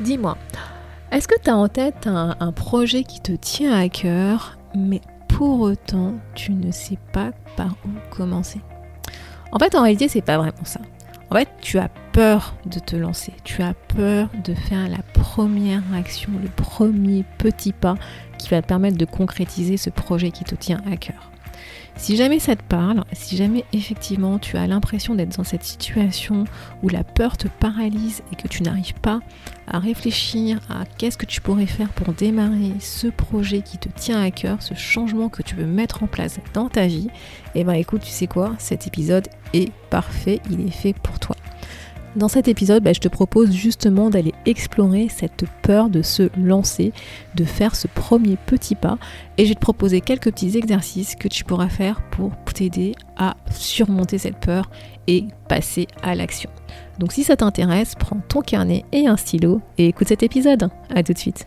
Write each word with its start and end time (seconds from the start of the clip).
Dis-moi, 0.00 0.36
est-ce 1.10 1.26
que 1.26 1.40
tu 1.42 1.48
as 1.48 1.56
en 1.56 1.68
tête 1.68 2.06
un, 2.06 2.52
projet 2.52 3.04
qui 3.04 3.20
te 3.20 3.32
tient 3.32 3.72
à 3.72 3.88
cœur, 3.88 4.58
mais 4.74 5.00
pour 5.28 5.60
autant, 5.60 6.14
tu 6.34 6.52
ne 6.52 6.70
sais 6.70 6.98
pas 7.12 7.30
par 7.56 7.76
où 7.86 8.14
commencer? 8.14 8.60
En 9.52 9.58
fait, 9.58 9.74
en 9.74 9.82
réalité, 9.82 10.08
c'est 10.08 10.20
pas 10.20 10.36
vraiment 10.36 10.64
ça. 10.64 10.80
En 11.30 11.36
fait, 11.36 11.48
tu 11.60 11.78
as 11.78 11.88
peur 12.12 12.54
de 12.66 12.78
te 12.78 12.94
lancer, 12.94 13.32
tu 13.42 13.62
as 13.62 13.74
peur 13.74 14.28
de 14.44 14.54
faire 14.54 14.88
la 14.88 15.02
première 15.14 15.82
action, 15.94 16.30
le 16.42 16.48
premier 16.48 17.24
petit 17.38 17.72
pas 17.72 17.96
qui 18.38 18.48
va 18.48 18.62
te 18.62 18.66
permettre 18.66 18.98
de 18.98 19.04
concrétiser 19.04 19.76
ce 19.76 19.90
projet 19.90 20.30
qui 20.30 20.44
te 20.44 20.54
tient 20.54 20.82
à 20.90 20.96
cœur. 20.96 21.30
Si 21.96 22.16
jamais 22.16 22.38
ça 22.38 22.56
te 22.56 22.62
parle, 22.62 23.04
si 23.12 23.36
jamais 23.36 23.64
effectivement 23.72 24.38
tu 24.38 24.56
as 24.56 24.66
l'impression 24.66 25.14
d'être 25.14 25.36
dans 25.36 25.44
cette 25.44 25.64
situation 25.64 26.44
où 26.82 26.88
la 26.88 27.04
peur 27.04 27.36
te 27.36 27.48
paralyse 27.48 28.22
et 28.32 28.36
que 28.36 28.48
tu 28.48 28.62
n'arrives 28.62 28.94
pas 28.94 29.20
à 29.66 29.78
réfléchir 29.78 30.60
à 30.68 30.84
qu'est-ce 30.84 31.16
que 31.16 31.26
tu 31.26 31.40
pourrais 31.40 31.66
faire 31.66 31.88
pour 31.90 32.12
démarrer 32.12 32.72
ce 32.80 33.08
projet 33.08 33.62
qui 33.62 33.78
te 33.78 33.88
tient 33.88 34.20
à 34.22 34.30
cœur, 34.30 34.62
ce 34.62 34.74
changement 34.74 35.28
que 35.28 35.42
tu 35.42 35.54
veux 35.54 35.66
mettre 35.66 36.02
en 36.02 36.06
place 36.06 36.38
dans 36.52 36.68
ta 36.68 36.86
vie, 36.86 37.08
eh 37.54 37.64
ben 37.64 37.72
écoute, 37.72 38.02
tu 38.02 38.10
sais 38.10 38.26
quoi, 38.26 38.54
cet 38.58 38.86
épisode 38.86 39.28
est 39.54 39.72
parfait, 39.90 40.40
il 40.50 40.60
est 40.60 40.70
fait 40.70 40.92
pour 40.92 41.18
toi. 41.18 41.36
Dans 42.16 42.28
cet 42.28 42.48
épisode, 42.48 42.82
bah, 42.82 42.94
je 42.94 43.00
te 43.00 43.08
propose 43.08 43.52
justement 43.52 44.08
d'aller 44.08 44.32
explorer 44.46 45.08
cette 45.10 45.44
peur 45.60 45.90
de 45.90 46.00
se 46.00 46.30
lancer, 46.38 46.94
de 47.34 47.44
faire 47.44 47.76
ce 47.76 47.88
premier 47.88 48.38
petit 48.46 48.74
pas. 48.74 48.96
Et 49.36 49.44
je 49.44 49.50
vais 49.50 49.54
te 49.54 49.60
proposer 49.60 50.00
quelques 50.00 50.32
petits 50.32 50.56
exercices 50.56 51.14
que 51.14 51.28
tu 51.28 51.44
pourras 51.44 51.68
faire 51.68 52.00
pour 52.10 52.32
t'aider 52.54 52.94
à 53.18 53.36
surmonter 53.50 54.16
cette 54.16 54.38
peur 54.38 54.70
et 55.06 55.26
passer 55.46 55.88
à 56.02 56.14
l'action. 56.14 56.48
Donc 56.98 57.12
si 57.12 57.22
ça 57.22 57.36
t'intéresse, 57.36 57.94
prends 57.94 58.20
ton 58.28 58.40
carnet 58.40 58.86
et 58.92 59.06
un 59.06 59.18
stylo 59.18 59.60
et 59.76 59.88
écoute 59.88 60.08
cet 60.08 60.22
épisode. 60.22 60.70
A 60.94 61.02
tout 61.02 61.12
de 61.12 61.18
suite. 61.18 61.46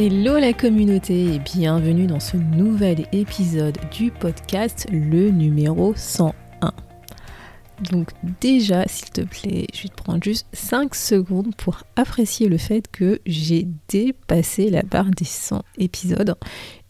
Hello 0.00 0.38
la 0.38 0.52
communauté 0.52 1.34
et 1.34 1.38
bienvenue 1.40 2.06
dans 2.06 2.20
ce 2.20 2.36
nouvel 2.36 3.06
épisode 3.10 3.76
du 3.90 4.12
podcast, 4.12 4.86
le 4.92 5.30
numéro 5.30 5.92
101. 5.96 6.72
Donc 7.90 8.10
déjà, 8.40 8.86
s'il 8.86 9.10
te 9.10 9.22
plaît, 9.22 9.66
je 9.74 9.82
vais 9.82 9.88
te 9.88 10.00
prendre 10.00 10.22
juste 10.22 10.46
5 10.52 10.94
secondes 10.94 11.52
pour 11.56 11.82
apprécier 11.96 12.48
le 12.48 12.58
fait 12.58 12.86
que 12.92 13.20
j'ai 13.26 13.66
dépassé 13.88 14.70
la 14.70 14.82
barre 14.82 15.10
des 15.10 15.24
100 15.24 15.64
épisodes. 15.78 16.36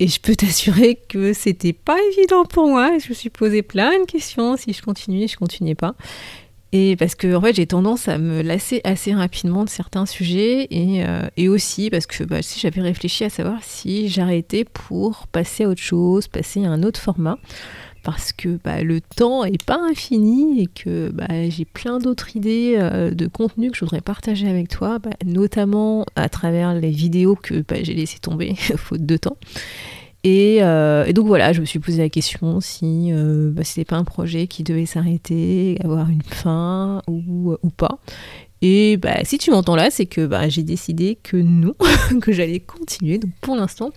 Et 0.00 0.06
je 0.06 0.20
peux 0.20 0.36
t'assurer 0.36 0.96
que 1.08 1.32
c'était 1.32 1.72
pas 1.72 1.96
évident 2.12 2.44
pour 2.44 2.68
moi. 2.68 2.98
Je 2.98 3.08
me 3.08 3.14
suis 3.14 3.30
posé 3.30 3.62
plein 3.62 4.00
de 4.00 4.04
questions 4.04 4.58
si 4.58 4.74
je 4.74 4.82
continuais, 4.82 5.28
je 5.28 5.38
continuais 5.38 5.74
pas. 5.74 5.94
Et 6.72 6.96
parce 6.96 7.14
que 7.14 7.34
en 7.34 7.40
fait, 7.40 7.54
j'ai 7.54 7.66
tendance 7.66 8.08
à 8.08 8.18
me 8.18 8.42
lasser 8.42 8.82
assez 8.84 9.14
rapidement 9.14 9.64
de 9.64 9.70
certains 9.70 10.04
sujets 10.04 10.66
et, 10.70 11.02
euh, 11.04 11.50
aussi 11.50 11.88
parce 11.88 12.06
que 12.06 12.24
bah, 12.24 12.40
j'avais 12.42 12.82
réfléchi 12.82 13.24
à 13.24 13.30
savoir 13.30 13.62
si 13.62 14.08
j'arrêtais 14.08 14.64
pour 14.64 15.26
passer 15.28 15.64
à 15.64 15.68
autre 15.68 15.80
chose, 15.80 16.28
passer 16.28 16.64
à 16.66 16.68
un 16.68 16.82
autre 16.82 17.00
format, 17.00 17.38
parce 18.02 18.32
que 18.32 18.58
bah, 18.62 18.82
le 18.82 19.00
temps 19.00 19.44
est 19.44 19.62
pas 19.64 19.80
infini 19.80 20.60
et 20.60 20.66
que 20.66 21.10
bah, 21.10 21.48
j'ai 21.48 21.64
plein 21.64 21.98
d'autres 21.98 22.36
idées 22.36 22.74
euh, 22.76 23.12
de 23.12 23.26
contenu 23.26 23.70
que 23.70 23.76
je 23.76 23.84
voudrais 23.84 24.02
partager 24.02 24.46
avec 24.46 24.68
toi, 24.68 24.98
bah, 24.98 25.10
notamment 25.24 26.04
à 26.16 26.28
travers 26.28 26.74
les 26.74 26.90
vidéos 26.90 27.34
que 27.34 27.64
j'ai 27.82 27.94
laissé 27.94 28.18
tomber 28.18 28.54
faute 28.76 29.06
de 29.06 29.16
temps. 29.16 29.38
Euh, 30.26 31.04
et, 31.04 31.12
donc 31.12 31.26
voilà, 31.26 31.52
je 31.52 31.60
me 31.60 31.66
suis 31.66 31.78
posé 31.78 31.98
la 31.98 32.08
question 32.08 32.60
si 32.60 33.12
euh, 33.12 33.50
bah, 33.52 33.64
c'était 33.64 33.84
pas 33.84 33.96
un 33.96 34.04
projet 34.04 34.46
qui 34.46 34.62
devait 34.62 34.86
s'arrêter, 34.86 35.78
avoir 35.82 36.10
une 36.10 36.22
fin 36.22 37.02
ou, 37.06 37.56
ou 37.62 37.70
pas. 37.70 37.98
Et 38.60 38.96
bah, 38.96 39.24
si 39.24 39.38
tu 39.38 39.50
m'entends 39.50 39.76
là, 39.76 39.90
c'est 39.90 40.06
que 40.06 40.26
bah, 40.26 40.48
j'ai 40.48 40.62
décidé 40.62 41.16
que 41.22 41.36
non, 41.36 41.74
que 42.20 42.32
j'allais 42.32 42.60
continuer. 42.60 43.18
Donc 43.18 43.30
pour 43.40 43.54
l'instant, 43.54 43.92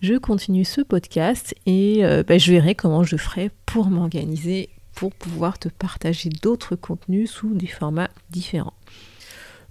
je 0.00 0.14
continue 0.14 0.64
ce 0.64 0.80
podcast 0.80 1.54
et 1.66 2.04
euh, 2.04 2.22
bah, 2.26 2.38
je 2.38 2.50
verrai 2.52 2.74
comment 2.74 3.02
je 3.02 3.16
ferai 3.16 3.50
pour 3.66 3.90
m'organiser, 3.90 4.70
pour 4.94 5.12
pouvoir 5.12 5.58
te 5.58 5.68
partager 5.68 6.30
d'autres 6.30 6.76
contenus 6.76 7.30
sous 7.30 7.52
des 7.54 7.66
formats 7.66 8.10
différents. 8.30 8.74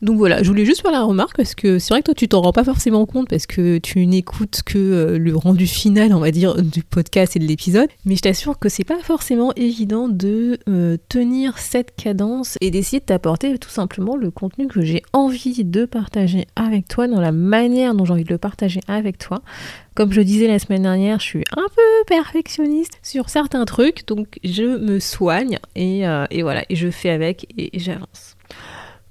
Donc 0.02 0.18
voilà, 0.18 0.42
je 0.42 0.48
voulais 0.48 0.66
juste 0.66 0.82
faire 0.82 0.92
la 0.92 1.04
remarque 1.04 1.36
parce 1.36 1.56
que 1.56 1.78
c'est 1.78 1.94
vrai 1.94 2.02
que 2.02 2.06
toi 2.06 2.14
tu 2.14 2.28
t'en 2.28 2.42
rends 2.42 2.54
pas 2.54 2.64
forcément 2.64 3.06
compte 3.06 3.28
parce 3.28 3.46
que 3.46 3.80
tu 3.80 4.06
n'écoutes 4.06 4.62
que 4.66 4.78
euh, 4.78 5.18
le 5.18 5.36
rendu 5.36 5.68
final, 5.68 6.14
on 6.14 6.20
va 6.20 6.32
dire, 6.32 6.62
du 6.62 6.84
podcast 6.84 7.36
et 7.36 7.40
de 7.40 7.46
l'épisode. 7.46 7.90
Mais 8.06 8.16
je 8.16 8.22
t'assure 8.22 8.60
que 8.60 8.70
c'est 8.70 8.86
pas 8.86 9.00
forcément 9.00 9.52
évident 9.56 10.08
de 10.08 10.60
euh, 10.70 10.98
tenir 11.10 11.58
cette 11.58 11.96
cadence 11.96 12.58
et 12.62 12.72
d'essayer 12.72 13.00
de 13.00 13.06
t'apporter 13.06 13.58
tout 13.58 13.70
simplement 13.70 14.16
le 14.16 14.32
contenu 14.32 14.68
que 14.68 14.82
j'ai 14.82 15.04
envie 15.12 15.66
de 15.66 15.86
partager 15.86 16.48
avec 16.56 16.88
toi 16.88 17.08
dans 17.08 17.20
la 17.20 17.32
manière 17.32 17.94
dont 17.94 18.06
j'ai 18.06 18.14
envie 18.14 18.24
de 18.24 18.34
le 18.34 18.38
partager 18.38 18.80
avec 18.88 19.18
toi. 19.18 19.42
Comme 19.96 20.14
je 20.14 20.22
disais 20.22 20.48
la 20.48 20.60
semaine 20.60 20.84
dernière, 20.84 21.20
je 21.20 21.26
suis 21.26 21.44
un 21.58 21.68
peu 21.76 22.06
perfectionniste 22.08 23.00
sur 23.04 23.30
certains 23.30 23.66
trucs, 23.66 24.08
donc 24.08 24.40
je 24.46 24.64
me 24.64 25.00
soigne 25.00 25.60
et, 25.76 26.08
euh, 26.08 26.26
et 26.32 26.42
voilà, 26.42 26.64
et 26.70 26.76
je 26.76 26.90
fais 26.90 27.10
avec 27.10 27.48
et 27.58 27.78
j'avance. 27.78 28.38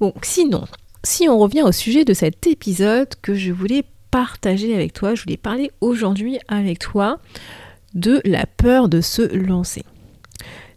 Bon, 0.01 0.15
sinon, 0.23 0.65
si 1.03 1.29
on 1.29 1.39
revient 1.39 1.63
au 1.63 1.73
sujet 1.73 2.05
de 2.05 2.15
cet 2.15 2.47
épisode 2.47 3.09
que 3.21 3.35
je 3.35 3.53
voulais 3.53 3.83
partager 4.13 4.75
avec 4.75 4.93
toi, 4.93 5.17
je 5.17 5.25
voulais 5.25 5.37
parler 5.37 5.73
aujourd'hui 5.81 6.39
avec 6.47 6.79
toi 6.79 7.19
de 7.95 8.21
la 8.25 8.47
peur 8.47 8.89
de 8.89 9.01
se 9.01 9.23
lancer. 9.35 9.85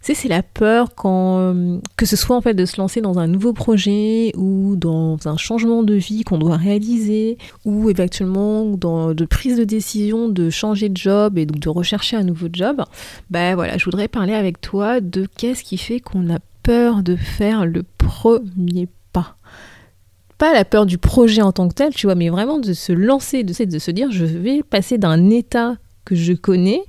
C'est 0.00 0.26
la 0.26 0.42
peur 0.42 0.96
quand 0.96 1.54
que 1.96 2.06
ce 2.06 2.16
soit 2.16 2.34
en 2.34 2.40
fait 2.40 2.54
de 2.54 2.64
se 2.66 2.76
lancer 2.78 3.00
dans 3.00 3.20
un 3.20 3.28
nouveau 3.28 3.52
projet 3.52 4.32
ou 4.36 4.74
dans 4.74 5.16
un 5.26 5.36
changement 5.36 5.84
de 5.84 5.94
vie 5.94 6.24
qu'on 6.24 6.38
doit 6.38 6.56
réaliser 6.56 7.38
ou 7.64 7.88
éventuellement 7.88 8.64
dans 8.64 9.14
de 9.14 9.24
prise 9.24 9.56
de 9.56 9.64
décision 9.64 10.28
de 10.28 10.50
changer 10.50 10.88
de 10.88 10.96
job 10.96 11.38
et 11.38 11.46
donc 11.46 11.60
de 11.60 11.68
rechercher 11.68 12.16
un 12.16 12.24
nouveau 12.24 12.48
job. 12.52 12.82
Ben 13.30 13.54
voilà, 13.54 13.78
je 13.78 13.84
voudrais 13.84 14.08
parler 14.08 14.34
avec 14.34 14.60
toi 14.60 15.00
de 15.00 15.28
qu'est-ce 15.36 15.62
qui 15.62 15.78
fait 15.78 16.00
qu'on 16.00 16.34
a 16.34 16.40
peur 16.64 17.04
de 17.04 17.14
faire 17.14 17.64
le 17.64 17.84
premier 17.96 18.88
pas 19.12 20.52
la 20.52 20.64
peur 20.64 20.86
du 20.86 20.98
projet 20.98 21.40
en 21.42 21.52
tant 21.52 21.68
que 21.68 21.74
tel, 21.74 21.94
tu 21.94 22.06
vois, 22.06 22.16
mais 22.16 22.28
vraiment 22.28 22.58
de 22.58 22.72
se 22.72 22.92
lancer, 22.92 23.44
de, 23.44 23.64
de 23.64 23.78
se 23.78 23.90
dire 23.92 24.10
je 24.10 24.24
vais 24.24 24.62
passer 24.62 24.98
d'un 24.98 25.30
état 25.30 25.76
que 26.04 26.16
je 26.16 26.32
connais 26.32 26.82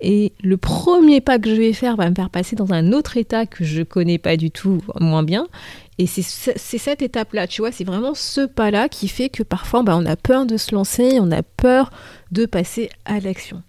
et 0.00 0.34
le 0.42 0.58
premier 0.58 1.22
pas 1.22 1.38
que 1.38 1.48
je 1.48 1.54
vais 1.54 1.72
faire 1.72 1.96
va 1.96 2.10
me 2.10 2.14
faire 2.14 2.28
passer 2.28 2.56
dans 2.56 2.74
un 2.74 2.92
autre 2.92 3.16
état 3.16 3.46
que 3.46 3.64
je 3.64 3.82
connais 3.82 4.18
pas 4.18 4.36
du 4.36 4.50
tout, 4.50 4.82
moins 5.00 5.22
bien. 5.22 5.46
Et 5.96 6.06
c'est 6.06 6.22
cette 6.58 7.00
étape-là, 7.00 7.46
tu 7.46 7.62
vois, 7.62 7.72
c'est 7.72 7.84
vraiment 7.84 8.14
ce 8.14 8.44
pas-là 8.44 8.90
qui 8.90 9.08
fait 9.08 9.30
que 9.30 9.42
parfois 9.42 9.82
bah, 9.82 9.96
on 9.96 10.04
a 10.04 10.16
peur 10.16 10.44
de 10.44 10.56
se 10.56 10.74
lancer, 10.74 11.18
on 11.20 11.30
a 11.30 11.42
peur 11.42 11.90
de 12.32 12.44
passer 12.44 12.90
à 13.06 13.18
l'action. 13.18 13.62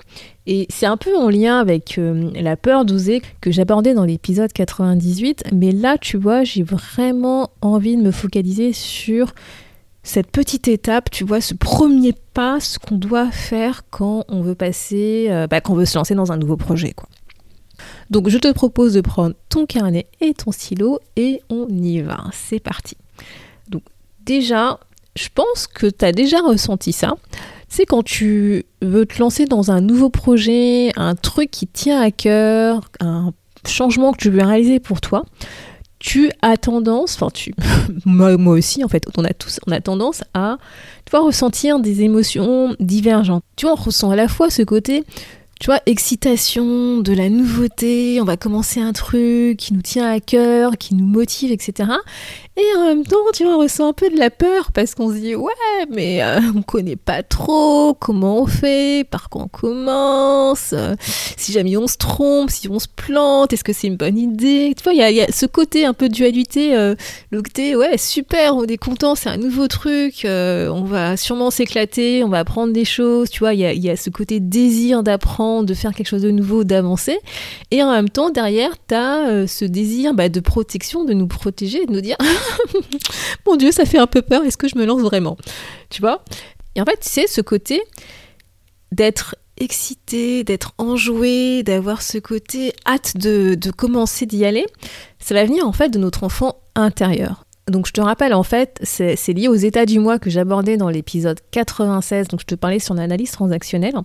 Et 0.47 0.67
c'est 0.69 0.85
un 0.85 0.97
peu 0.97 1.15
en 1.17 1.29
lien 1.29 1.59
avec 1.59 1.97
euh, 1.97 2.29
la 2.35 2.55
peur 2.55 2.85
d'oser 2.85 3.21
que 3.41 3.51
j'abordais 3.51 3.93
dans 3.93 4.05
l'épisode 4.05 4.53
98, 4.53 5.45
mais 5.53 5.71
là, 5.71 5.97
tu 5.97 6.17
vois, 6.17 6.43
j'ai 6.43 6.61
vraiment 6.61 7.49
envie 7.61 7.97
de 7.97 8.01
me 8.01 8.11
focaliser 8.11 8.71
sur 8.71 9.33
cette 10.03 10.29
petite 10.29 10.67
étape, 10.67 11.09
tu 11.09 11.23
vois, 11.23 11.41
ce 11.41 11.55
premier 11.55 12.13
pas, 12.33 12.59
ce 12.59 12.77
qu'on 12.77 12.95
doit 12.95 13.31
faire 13.31 13.83
quand 13.89 14.23
on 14.27 14.41
veut 14.41 14.53
passer, 14.53 15.27
euh, 15.29 15.47
bah, 15.47 15.61
quand 15.61 15.73
on 15.73 15.77
veut 15.77 15.85
se 15.85 15.97
lancer 15.97 16.13
dans 16.13 16.31
un 16.31 16.37
nouveau 16.37 16.57
projet, 16.57 16.93
quoi. 16.93 17.09
Donc 18.09 18.29
je 18.29 18.37
te 18.37 18.51
propose 18.51 18.93
de 18.93 19.01
prendre 19.01 19.35
ton 19.49 19.65
carnet 19.65 20.07
et 20.21 20.33
ton 20.33 20.51
stylo 20.51 20.99
et 21.15 21.41
on 21.49 21.67
y 21.67 22.01
va. 22.01 22.23
C'est 22.31 22.59
parti. 22.59 22.95
Donc 23.67 23.81
déjà, 24.23 24.79
je 25.15 25.27
pense 25.33 25.67
que 25.67 25.87
tu 25.87 26.05
as 26.05 26.11
déjà 26.11 26.39
ressenti 26.39 26.93
ça. 26.93 27.15
C'est 27.67 27.85
quand 27.85 28.03
tu 28.03 28.65
veux 28.81 29.05
te 29.05 29.19
lancer 29.19 29.45
dans 29.45 29.71
un 29.71 29.81
nouveau 29.81 30.09
projet, 30.09 30.91
un 30.95 31.15
truc 31.15 31.51
qui 31.51 31.67
tient 31.67 32.01
à 32.01 32.11
cœur, 32.11 32.81
un 32.99 33.33
changement 33.67 34.11
que 34.11 34.17
tu 34.17 34.29
veux 34.29 34.43
réaliser 34.43 34.79
pour 34.79 35.01
toi, 35.01 35.23
tu 35.99 36.31
as 36.41 36.57
tendance, 36.57 37.15
enfin 37.15 37.29
tu, 37.33 37.53
moi, 38.05 38.35
aussi 38.35 38.83
en 38.83 38.87
fait, 38.87 39.07
on 39.17 39.23
a 39.23 39.33
tous, 39.33 39.59
on 39.67 39.71
a 39.71 39.81
tendance 39.81 40.23
à 40.33 40.57
tu 41.05 41.15
ressentir 41.15 41.79
des 41.79 42.01
émotions 42.01 42.75
divergentes. 42.79 43.43
Tu 43.55 43.65
vois, 43.65 43.73
on 43.73 43.81
ressent 43.81 44.11
à 44.11 44.15
la 44.15 44.27
fois 44.27 44.49
ce 44.49 44.61
côté 44.61 45.03
tu 45.59 45.67
vois, 45.67 45.79
excitation, 45.85 46.99
de 46.99 47.13
la 47.13 47.29
nouveauté, 47.29 48.19
on 48.21 48.25
va 48.25 48.35
commencer 48.35 48.81
un 48.81 48.91
truc 48.91 49.57
qui 49.57 49.73
nous 49.73 49.81
tient 49.81 50.09
à 50.09 50.19
cœur, 50.19 50.77
qui 50.77 50.95
nous 50.95 51.05
motive, 51.05 51.51
etc. 51.51 51.89
Et 52.57 52.77
en 52.77 52.85
même 52.85 53.03
temps, 53.03 53.17
tu 53.33 53.43
vois, 53.43 53.55
on 53.55 53.59
ressent 53.59 53.89
un 53.89 53.93
peu 53.93 54.09
de 54.09 54.17
la 54.17 54.29
peur 54.29 54.71
parce 54.71 54.95
qu'on 54.95 55.09
se 55.09 55.17
dit, 55.17 55.35
ouais, 55.35 55.51
mais 55.89 56.23
euh, 56.23 56.39
on 56.55 56.61
connaît 56.61 56.95
pas 56.95 57.21
trop 57.21 57.93
comment 57.93 58.41
on 58.41 58.47
fait, 58.47 59.05
par 59.09 59.29
quoi 59.29 59.43
on 59.43 59.47
commence, 59.49 60.71
euh, 60.71 60.95
si 61.35 61.51
jamais 61.51 61.75
on 61.75 61.87
se 61.87 61.97
trompe, 61.97 62.49
si 62.49 62.69
on 62.69 62.79
se 62.79 62.87
plante, 62.87 63.51
est-ce 63.51 63.63
que 63.63 63.73
c'est 63.73 63.87
une 63.87 63.97
bonne 63.97 64.17
idée? 64.17 64.73
Tu 64.77 64.83
vois, 64.83 64.93
il 64.93 65.15
y, 65.15 65.21
a 65.21 65.31
ce 65.31 65.45
côté 65.45 65.85
un 65.85 65.93
peu 65.93 66.07
dualité, 66.07 66.75
euh, 66.75 66.95
le 67.31 67.41
ouais, 67.77 67.97
super, 67.97 68.55
on 68.55 68.63
est 68.63 68.77
content, 68.77 69.15
c'est 69.15 69.29
un 69.29 69.37
nouveau 69.37 69.67
truc, 69.67 70.25
on 70.25 70.83
va 70.83 71.17
sûrement 71.17 71.51
s'éclater, 71.51 72.23
on 72.23 72.29
va 72.29 72.39
apprendre 72.39 72.71
des 72.71 72.85
choses, 72.85 73.29
tu 73.29 73.39
vois, 73.39 73.53
il 73.53 73.59
y 73.59 73.89
a, 73.89 73.95
ce 73.97 74.09
côté 74.09 74.39
désir 74.39 75.03
d'apprendre, 75.03 75.44
de 75.63 75.73
faire 75.73 75.93
quelque 75.93 76.07
chose 76.07 76.21
de 76.21 76.31
nouveau, 76.31 76.63
d'avancer. 76.63 77.19
Et 77.71 77.83
en 77.83 77.91
même 77.91 78.09
temps, 78.09 78.29
derrière, 78.29 78.71
tu 78.87 78.95
as 78.95 79.47
ce 79.47 79.65
désir 79.65 80.13
bah, 80.13 80.29
de 80.29 80.39
protection, 80.39 81.03
de 81.03 81.13
nous 81.13 81.27
protéger, 81.27 81.85
de 81.85 81.91
nous 81.91 82.01
dire, 82.01 82.17
Mon 83.45 83.55
Dieu, 83.55 83.71
ça 83.71 83.85
fait 83.85 83.97
un 83.97 84.07
peu 84.07 84.21
peur. 84.21 84.43
Est-ce 84.43 84.57
que 84.57 84.67
je 84.67 84.77
me 84.77 84.85
lance 84.85 85.01
vraiment? 85.01 85.37
Tu 85.89 86.01
vois? 86.01 86.23
Et 86.75 86.81
en 86.81 86.85
fait, 86.85 86.99
c'est 87.01 87.27
ce 87.27 87.41
côté 87.41 87.81
d'être 88.91 89.35
excité, 89.57 90.43
d'être 90.43 90.73
enjoué, 90.77 91.63
d'avoir 91.63 92.01
ce 92.01 92.17
côté 92.17 92.73
hâte 92.85 93.17
de, 93.17 93.55
de 93.55 93.71
commencer 93.71 94.25
d'y 94.25 94.45
aller. 94.45 94.65
Ça 95.19 95.33
va 95.33 95.45
venir 95.45 95.67
en 95.67 95.71
fait 95.71 95.89
de 95.89 95.99
notre 95.99 96.23
enfant 96.23 96.57
intérieur. 96.75 97.44
Donc 97.67 97.87
je 97.87 97.93
te 97.93 98.01
rappelle 98.01 98.35
en 98.35 98.43
fait, 98.43 98.79
c'est 98.83 99.33
lié 99.33 99.47
aux 99.47 99.55
états 99.55 99.87
du 99.87 99.99
mois 99.99 100.19
que 100.19 100.29
j'abordais 100.29 100.77
dans 100.77 100.89
l'épisode 100.89 101.39
96, 101.49 102.27
donc 102.27 102.41
je 102.41 102.45
te 102.45 102.53
parlais 102.53 102.77
sur 102.77 102.93
l'analyse 102.93 103.31
transactionnelle. 103.31 103.95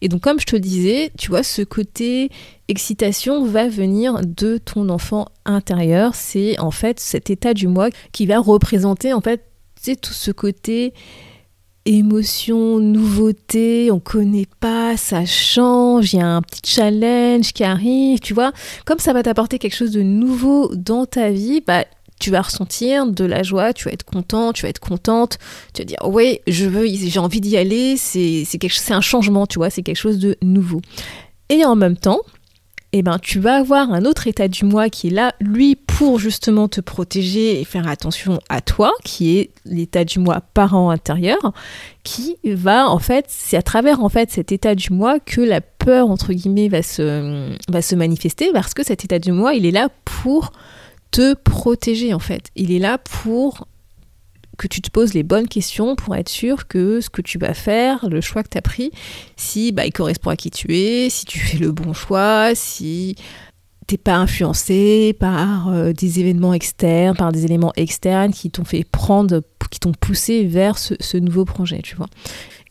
Et 0.00 0.08
donc 0.08 0.22
comme 0.22 0.40
je 0.40 0.46
te 0.46 0.56
disais, 0.56 1.10
tu 1.18 1.28
vois, 1.28 1.42
ce 1.42 1.60
côté 1.60 2.30
excitation 2.68 3.44
va 3.44 3.68
venir 3.68 4.20
de 4.24 4.56
ton 4.56 4.88
enfant 4.88 5.26
intérieur. 5.44 6.14
C'est 6.14 6.58
en 6.58 6.70
fait 6.70 7.00
cet 7.00 7.28
état 7.28 7.52
du 7.52 7.68
mois 7.68 7.90
qui 8.12 8.24
va 8.24 8.38
représenter 8.38 9.12
en 9.12 9.20
fait 9.20 9.42
tout 10.00 10.14
ce 10.14 10.30
côté 10.30 10.94
émotion, 11.84 12.78
nouveauté, 12.78 13.90
on 13.90 13.98
connaît 13.98 14.46
pas, 14.60 14.96
ça 14.96 15.26
change, 15.26 16.14
il 16.14 16.18
y 16.18 16.22
a 16.22 16.28
un 16.28 16.40
petit 16.40 16.62
challenge 16.64 17.52
qui 17.52 17.64
arrive, 17.64 18.20
tu 18.20 18.32
vois. 18.32 18.52
Comme 18.86 19.00
ça 19.00 19.12
va 19.12 19.22
t'apporter 19.22 19.58
quelque 19.58 19.74
chose 19.74 19.90
de 19.90 20.02
nouveau 20.02 20.74
dans 20.76 21.04
ta 21.04 21.30
vie, 21.30 21.60
bah 21.66 21.84
tu 22.22 22.30
vas 22.30 22.42
ressentir 22.42 23.06
de 23.06 23.24
la 23.24 23.42
joie, 23.42 23.72
tu 23.72 23.86
vas 23.86 23.92
être 23.92 24.04
content, 24.04 24.52
tu 24.52 24.62
vas 24.62 24.68
être 24.68 24.78
contente, 24.78 25.38
tu 25.74 25.82
vas 25.82 25.86
dire 25.86 25.98
oui, 26.04 26.38
je 26.46 26.66
veux, 26.66 26.86
j'ai 26.86 27.18
envie 27.18 27.40
d'y 27.40 27.56
aller, 27.56 27.96
c'est 27.96 28.44
c'est 28.46 28.94
un 28.94 29.00
changement, 29.00 29.46
tu 29.46 29.58
vois, 29.58 29.70
c'est 29.70 29.82
quelque 29.82 29.96
chose 29.96 30.18
de 30.18 30.36
nouveau. 30.40 30.80
Et 31.48 31.64
en 31.64 31.74
même 31.74 31.96
temps, 31.96 32.20
eh 32.92 33.02
ben, 33.02 33.18
tu 33.18 33.40
vas 33.40 33.56
avoir 33.56 33.90
un 33.90 34.04
autre 34.04 34.28
état 34.28 34.46
du 34.46 34.64
moi 34.64 34.88
qui 34.88 35.08
est 35.08 35.10
là, 35.10 35.34
lui, 35.40 35.74
pour 35.74 36.20
justement 36.20 36.68
te 36.68 36.80
protéger 36.80 37.60
et 37.60 37.64
faire 37.64 37.88
attention 37.88 38.38
à 38.48 38.60
toi, 38.60 38.92
qui 39.02 39.38
est 39.38 39.50
l'état 39.64 40.04
du 40.04 40.18
moi 40.18 40.42
parent 40.54 40.90
intérieur, 40.90 41.52
qui 42.04 42.36
va, 42.44 42.88
en 42.88 42.98
fait, 42.98 43.24
c'est 43.28 43.56
à 43.56 43.62
travers, 43.62 44.04
en 44.04 44.10
fait, 44.10 44.30
cet 44.30 44.52
état 44.52 44.74
du 44.74 44.92
moi 44.92 45.18
que 45.18 45.40
la 45.40 45.60
peur, 45.60 46.08
entre 46.10 46.34
guillemets, 46.34 46.82
se, 46.82 47.50
va 47.68 47.82
se 47.82 47.94
manifester, 47.96 48.52
parce 48.52 48.74
que 48.74 48.84
cet 48.84 49.04
état 49.04 49.18
du 49.18 49.32
moi, 49.32 49.54
il 49.54 49.64
est 49.64 49.70
là 49.70 49.88
pour 50.04 50.52
te 51.12 51.34
protéger 51.34 52.12
en 52.12 52.18
fait. 52.18 52.50
Il 52.56 52.72
est 52.72 52.80
là 52.80 52.98
pour 52.98 53.68
que 54.58 54.66
tu 54.66 54.80
te 54.80 54.90
poses 54.90 55.14
les 55.14 55.22
bonnes 55.22 55.48
questions 55.48 55.96
pour 55.96 56.14
être 56.16 56.28
sûr 56.28 56.66
que 56.66 57.00
ce 57.00 57.10
que 57.10 57.22
tu 57.22 57.38
vas 57.38 57.54
faire, 57.54 58.08
le 58.08 58.20
choix 58.20 58.42
que 58.42 58.48
tu 58.48 58.58
as 58.58 58.62
pris, 58.62 58.90
si 59.36 59.72
bah, 59.72 59.86
il 59.86 59.92
correspond 59.92 60.30
à 60.30 60.36
qui 60.36 60.50
tu 60.50 60.76
es, 60.76 61.08
si 61.10 61.24
tu 61.24 61.38
fais 61.38 61.58
le 61.58 61.72
bon 61.72 61.92
choix, 61.92 62.54
si 62.54 63.16
t'es 63.86 63.96
pas 63.96 64.14
influencé 64.14 65.16
par 65.18 65.68
euh, 65.68 65.92
des 65.92 66.20
événements 66.20 66.54
externes, 66.54 67.16
par 67.16 67.32
des 67.32 67.44
éléments 67.44 67.72
externes 67.76 68.32
qui 68.32 68.50
t'ont 68.50 68.64
fait 68.64 68.84
prendre, 68.84 69.42
qui 69.70 69.80
t'ont 69.80 69.92
poussé 69.92 70.44
vers 70.44 70.78
ce, 70.78 70.94
ce, 71.00 71.16
nouveau 71.16 71.44
projet, 71.44 71.80
tu 71.82 71.96
vois. 71.96 72.06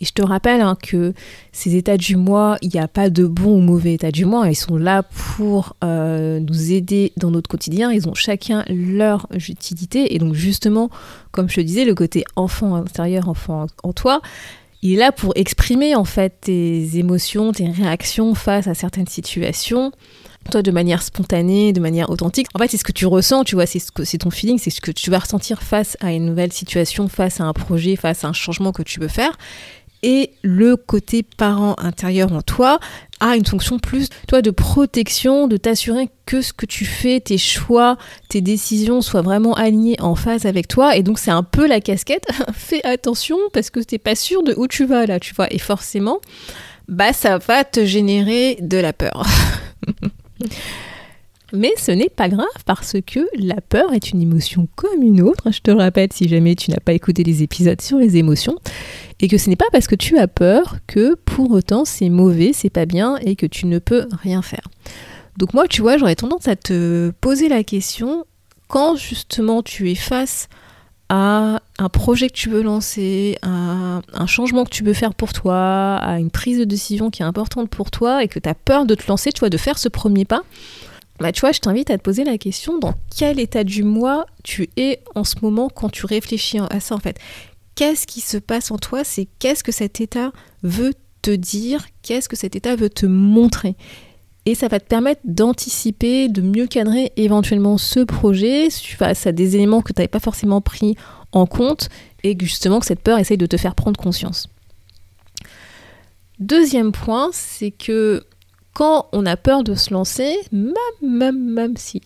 Et 0.02 0.06
je 0.06 0.12
te 0.12 0.24
rappelle 0.24 0.62
hein, 0.62 0.76
que 0.82 1.14
ces 1.52 1.76
états 1.76 1.96
du 1.96 2.18
moi, 2.18 2.58
il 2.62 2.72
n'y 2.74 2.80
a 2.80 2.88
pas 2.88 3.10
de 3.10 3.26
bon 3.26 3.58
ou 3.58 3.62
mauvais 3.62 3.94
état 3.94 4.12
du 4.12 4.26
moi. 4.26 4.50
Ils 4.50 4.56
sont 4.56 4.76
là 4.76 5.04
pour 5.04 5.76
euh, 5.84 6.40
nous 6.40 6.72
aider 6.72 7.14
dans 7.18 7.32
notre 7.32 7.50
quotidien. 7.50 7.92
Ils 7.92 8.10
ont 8.10 8.16
chacun 8.16 8.66
leur 8.68 9.28
utilité. 9.32 10.16
Et 10.16 10.20
donc 10.20 10.34
justement, 10.34 10.90
comme 11.32 11.48
je 11.48 11.56
te 11.56 11.62
disais, 11.62 11.86
le 11.86 11.96
côté 11.96 12.26
enfant 12.36 12.76
intérieur, 12.76 13.30
enfant 13.30 13.68
en 13.84 13.94
toi, 13.94 14.22
il 14.82 14.94
est 14.94 14.98
là 14.98 15.12
pour 15.12 15.34
exprimer 15.36 15.96
en 15.96 16.06
fait 16.06 16.34
tes 16.42 16.98
émotions, 16.98 17.52
tes 17.52 17.70
réactions 17.70 18.34
face 18.34 18.68
à 18.68 18.74
certaines 18.74 19.08
situations 19.08 19.92
toi 20.50 20.62
de 20.62 20.72
manière 20.72 21.04
spontanée, 21.04 21.74
de 21.74 21.80
manière 21.80 22.10
authentique. 22.10 22.48
En 22.56 22.60
fait, 22.60 22.68
c'est 22.68 22.78
ce 22.78 22.84
que 22.84 22.92
tu 22.92 23.06
ressens, 23.06 23.44
tu 23.44 23.56
vois, 23.56 23.66
c'est 23.66 24.18
ton 24.18 24.32
feeling, 24.32 24.58
c'est 24.58 24.70
ce 24.70 24.82
que 24.82 24.92
tu 24.92 25.12
vas 25.12 25.20
ressentir 25.20 25.62
face 25.62 25.98
à 26.00 26.12
une 26.12 26.26
nouvelle 26.26 26.52
situation, 26.52 27.08
face 27.08 27.40
à 27.40 27.44
un 27.44 27.54
projet, 27.54 27.96
face 27.96 28.24
à 28.24 28.30
un 28.30 28.34
changement 28.34 28.72
que 28.72 28.82
tu 28.82 29.00
veux 29.00 29.08
faire 29.08 29.38
et 30.04 30.32
le 30.42 30.76
côté 30.76 31.24
parent 31.24 31.76
intérieur 31.78 32.34
en 32.34 32.42
toi 32.42 32.80
a 33.20 33.36
une 33.36 33.46
fonction 33.46 33.78
plus 33.78 34.10
toi 34.28 34.42
de 34.42 34.50
protection, 34.50 35.48
de 35.48 35.58
t'assurer 35.58 36.10
que 36.26 36.42
ce 36.42 36.54
que 36.54 36.66
tu 36.66 36.86
fais, 36.86 37.20
tes 37.20 37.38
choix, 37.38 37.98
tes 38.30 38.42
décisions 38.42 39.02
soient 39.02 39.22
vraiment 39.22 39.54
alignés 39.54 40.00
en 40.00 40.16
phase 40.16 40.46
avec 40.46 40.68
toi 40.68 40.96
et 40.96 41.04
donc 41.04 41.20
c'est 41.20 41.32
un 41.32 41.44
peu 41.44 41.68
la 41.68 41.82
casquette. 41.82 42.26
Fais 42.54 42.84
attention 42.84 43.38
parce 43.54 43.70
que 43.70 43.80
t'es 43.80 44.00
pas 44.00 44.16
sûr 44.16 44.44
de 44.44 44.54
où 44.58 44.68
tu 44.68 44.86
vas 44.86 45.06
là, 45.06 45.20
tu 45.20 45.34
vois 45.36 45.52
et 45.54 45.60
forcément 45.60 46.20
bah 46.88 47.14
ça 47.14 47.38
va 47.38 47.64
te 47.64 47.86
générer 47.86 48.58
de 48.60 48.78
la 48.78 48.94
peur. 48.94 49.26
Mais 51.54 51.72
ce 51.78 51.92
n'est 51.92 52.10
pas 52.10 52.30
grave 52.30 52.48
parce 52.66 52.96
que 53.06 53.20
la 53.38 53.60
peur 53.60 53.94
est 53.94 54.12
une 54.12 54.22
émotion 54.22 54.68
comme 54.76 55.02
une 55.02 55.22
autre. 55.22 55.52
Je 55.52 55.60
te 55.60 55.72
le 55.72 55.78
rappelle 55.78 56.10
si 56.14 56.30
jamais 56.30 56.56
tu 56.56 56.72
n'as 56.72 56.80
pas 56.80 56.94
écouté 56.94 57.24
les 57.24 57.44
épisodes 57.44 57.82
sur 57.82 57.98
les 57.98 58.16
émotions. 58.18 58.58
Et 59.22 59.28
que 59.28 59.38
ce 59.38 59.50
n'est 59.50 59.56
pas 59.56 59.66
parce 59.72 59.88
que 59.88 59.96
tu 59.96 60.18
as 60.18 60.28
peur 60.28 60.78
que 60.88 61.16
pour 61.16 61.52
autant 61.52 61.86
c'est 61.86 62.10
mauvais, 62.10 62.52
c'est 62.54 62.72
pas 62.72 62.86
bien 62.86 63.18
et 63.18 63.36
que 63.36 63.46
tu 63.46 63.68
ne 63.68 63.80
peux 63.80 64.08
rien 64.22 64.42
faire. 64.42 64.68
Donc 65.38 65.54
moi, 65.54 65.68
tu 65.68 65.82
vois, 65.82 65.98
j'aurais 65.98 66.16
tendance 66.16 66.48
à 66.48 66.56
te 66.56 67.12
poser 67.22 67.48
la 67.48 67.64
question 67.64 68.26
quand 68.68 68.96
justement 68.96 69.64
tu 69.64 69.92
es 69.92 69.96
face 69.96 70.50
à 71.10 71.60
un 71.78 71.90
projet 71.90 72.30
que 72.30 72.34
tu 72.34 72.50
veux 72.50 72.64
lancer, 72.64 73.38
à 73.42 74.02
un 74.14 74.28
changement 74.28 74.64
que 74.64 74.70
tu 74.70 74.84
veux 74.84 74.94
faire 74.94 75.14
pour 75.14 75.34
toi, 75.34 75.98
à 75.98 76.20
une 76.20 76.32
prise 76.32 76.58
de 76.58 76.64
décision 76.64 77.10
qui 77.10 77.22
est 77.22 77.26
importante 77.26 77.70
pour 77.70 77.92
toi 77.92 78.24
et 78.24 78.28
que 78.28 78.40
tu 78.40 78.48
as 78.48 78.56
peur 78.56 78.86
de 78.86 78.96
te 78.96 79.08
lancer, 79.08 79.32
tu 79.32 79.40
vois, 79.42 79.50
de 79.50 79.58
faire 79.58 79.78
ce 79.78 79.90
premier 79.90 80.24
pas. 80.24 80.42
Bah, 81.20 81.32
tu 81.32 81.42
vois, 81.42 81.52
je 81.52 81.60
t'invite 81.60 81.92
à 81.92 81.98
te 81.98 82.02
poser 82.02 82.24
la 82.24 82.38
question 82.38 82.80
dans 82.80 82.94
quel 83.16 83.40
état 83.40 83.64
du 83.64 83.84
moi 83.84 84.26
tu 84.44 84.70
es 84.78 85.04
en 85.14 85.24
ce 85.24 85.36
moment 85.42 85.70
quand 85.70 85.90
tu 85.90 86.06
réfléchis 86.06 86.60
à 86.70 86.80
ça 86.80 86.96
en 86.96 87.00
fait? 87.00 87.20
Qu'est-ce 87.76 88.06
qui 88.06 88.22
se 88.22 88.38
passe 88.38 88.72
en 88.72 88.78
toi 88.78 89.04
C'est 89.04 89.28
qu'est-ce 89.40 89.64
que 89.64 89.72
cet 89.72 90.02
état 90.02 90.32
veut 90.64 90.94
te 91.22 91.32
dire 91.32 91.86
Qu'est-ce 92.02 92.30
que 92.30 92.36
cet 92.36 92.56
état 92.56 92.76
veut 92.76 92.90
te 92.90 93.06
montrer 93.06 93.76
et 94.46 94.56
ça 94.56 94.68
va 94.68 94.80
te 94.80 94.86
permettre 94.86 95.22
d'anticiper, 95.24 96.28
de 96.28 96.42
mieux 96.42 96.66
cadrer 96.66 97.14
éventuellement 97.16 97.78
ce 97.78 98.00
projet 98.00 98.70
face 98.72 99.28
à 99.28 99.32
des 99.32 99.56
éléments 99.56 99.82
que 99.82 99.94
tu 99.94 100.00
n'avais 100.00 100.08
pas 100.08 100.20
forcément 100.20 100.62
pris 100.62 100.96
en 101.32 101.46
compte 101.46 101.90
et 102.24 102.36
justement 102.40 102.80
que 102.80 102.88
cette 102.88 103.02
peur 103.02 103.20
essaye 103.20 103.38
de 103.38 103.46
te 103.46 103.58
faire 103.58 103.76
prendre 103.76 104.00
conscience. 104.00 104.48
Deuxième 106.40 106.92
point, 106.92 107.30
c'est 107.34 107.70
que 107.70 108.24
quand 108.74 109.08
on 109.12 109.28
a 109.28 109.38
peur 109.38 109.64
de 109.64 109.76
se 109.76 109.94
lancer, 109.94 110.36
même, 110.52 110.74
même, 111.04 111.54
même 111.54 111.78
si 111.78 112.02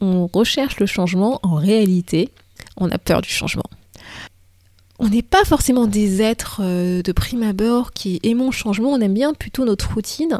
on 0.00 0.28
recherche 0.32 0.78
le 0.78 0.86
changement, 0.86 1.40
en 1.42 1.56
réalité, 1.56 2.28
on 2.76 2.90
a 2.90 2.98
peur 2.98 3.22
du 3.22 3.28
changement. 3.28 3.64
On 5.02 5.08
n'est 5.08 5.22
pas 5.22 5.44
forcément 5.44 5.88
des 5.88 6.22
êtres 6.22 6.60
euh, 6.62 7.02
de 7.02 7.10
prime 7.10 7.42
abord 7.42 7.90
qui 7.90 8.20
aimons 8.22 8.46
le 8.46 8.52
changement, 8.52 8.90
on 8.90 9.00
aime 9.00 9.14
bien 9.14 9.34
plutôt 9.34 9.64
notre 9.64 9.92
routine 9.92 10.38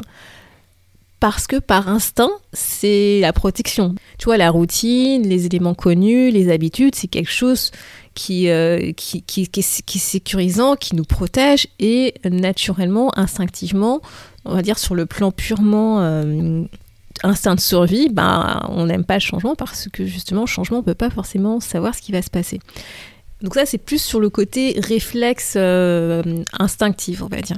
parce 1.19 1.47
que 1.47 1.57
par 1.57 1.89
instinct, 1.89 2.31
c'est 2.53 3.19
la 3.19 3.33
protection. 3.33 3.95
Tu 4.17 4.25
vois, 4.25 4.37
la 4.37 4.49
routine, 4.49 5.27
les 5.27 5.45
éléments 5.45 5.73
connus, 5.73 6.31
les 6.31 6.49
habitudes, 6.49 6.95
c'est 6.95 7.07
quelque 7.07 7.31
chose 7.31 7.71
qui, 8.13 8.49
euh, 8.49 8.93
qui, 8.93 9.21
qui, 9.21 9.49
est 9.53 9.61
sécurisant, 9.61 10.75
qui 10.75 10.95
nous 10.95 11.05
protège 11.05 11.67
et 11.79 12.13
naturellement, 12.23 13.17
instinctivement, 13.17 14.01
on 14.45 14.53
va 14.53 14.61
dire 14.61 14.79
sur 14.79 14.95
le 14.95 15.05
plan 15.05 15.31
purement 15.31 16.01
euh, 16.01 16.63
instinct 17.23 17.55
de 17.55 17.61
survie, 17.61 18.09
bah, 18.09 18.65
on 18.69 18.85
n'aime 18.85 19.05
pas 19.05 19.15
le 19.15 19.21
changement 19.21 19.55
parce 19.55 19.89
que 19.91 20.05
justement, 20.05 20.41
le 20.41 20.47
changement, 20.47 20.77
on 20.77 20.81
ne 20.81 20.85
peut 20.85 20.93
pas 20.93 21.09
forcément 21.09 21.59
savoir 21.59 21.95
ce 21.95 22.01
qui 22.01 22.13
va 22.13 22.21
se 22.21 22.29
passer. 22.29 22.59
Donc 23.43 23.55
ça, 23.55 23.65
c'est 23.65 23.77
plus 23.77 24.01
sur 24.01 24.21
le 24.21 24.29
côté 24.29 24.79
réflexe 24.81 25.53
euh, 25.57 26.23
instinctif, 26.57 27.21
on 27.21 27.27
va 27.27 27.41
dire. 27.41 27.57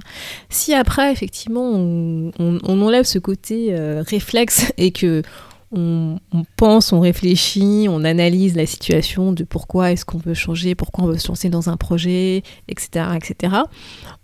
Si 0.49 0.73
après, 0.73 1.11
effectivement, 1.11 1.71
on, 1.73 2.31
enlève 2.67 3.05
ce 3.05 3.19
côté 3.19 3.67
euh, 3.69 4.03
réflexe 4.05 4.73
et 4.77 4.91
que 4.91 5.21
on, 5.71 6.19
pense, 6.55 6.93
on 6.93 7.01
réfléchit, 7.01 7.87
on 7.89 8.05
analyse 8.05 8.55
la 8.55 8.65
situation 8.65 9.33
de 9.33 9.43
pourquoi 9.43 9.91
est-ce 9.91 10.05
qu'on 10.05 10.19
veut 10.19 10.33
changer, 10.33 10.73
pourquoi 10.73 11.03
on 11.03 11.07
veut 11.07 11.17
se 11.17 11.27
lancer 11.27 11.49
dans 11.49 11.69
un 11.69 11.75
projet, 11.75 12.43
etc., 12.69 13.07
etc. 13.15 13.55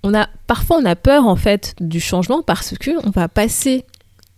On 0.01 0.13
a 0.13 0.29
parfois 0.47 0.77
on 0.81 0.85
a 0.85 0.95
peur 0.95 1.27
en 1.27 1.35
fait 1.35 1.75
du 1.81 1.99
changement 1.99 2.41
parce 2.41 2.77
que 2.77 2.91
on 3.05 3.09
va 3.09 3.27
passer 3.27 3.83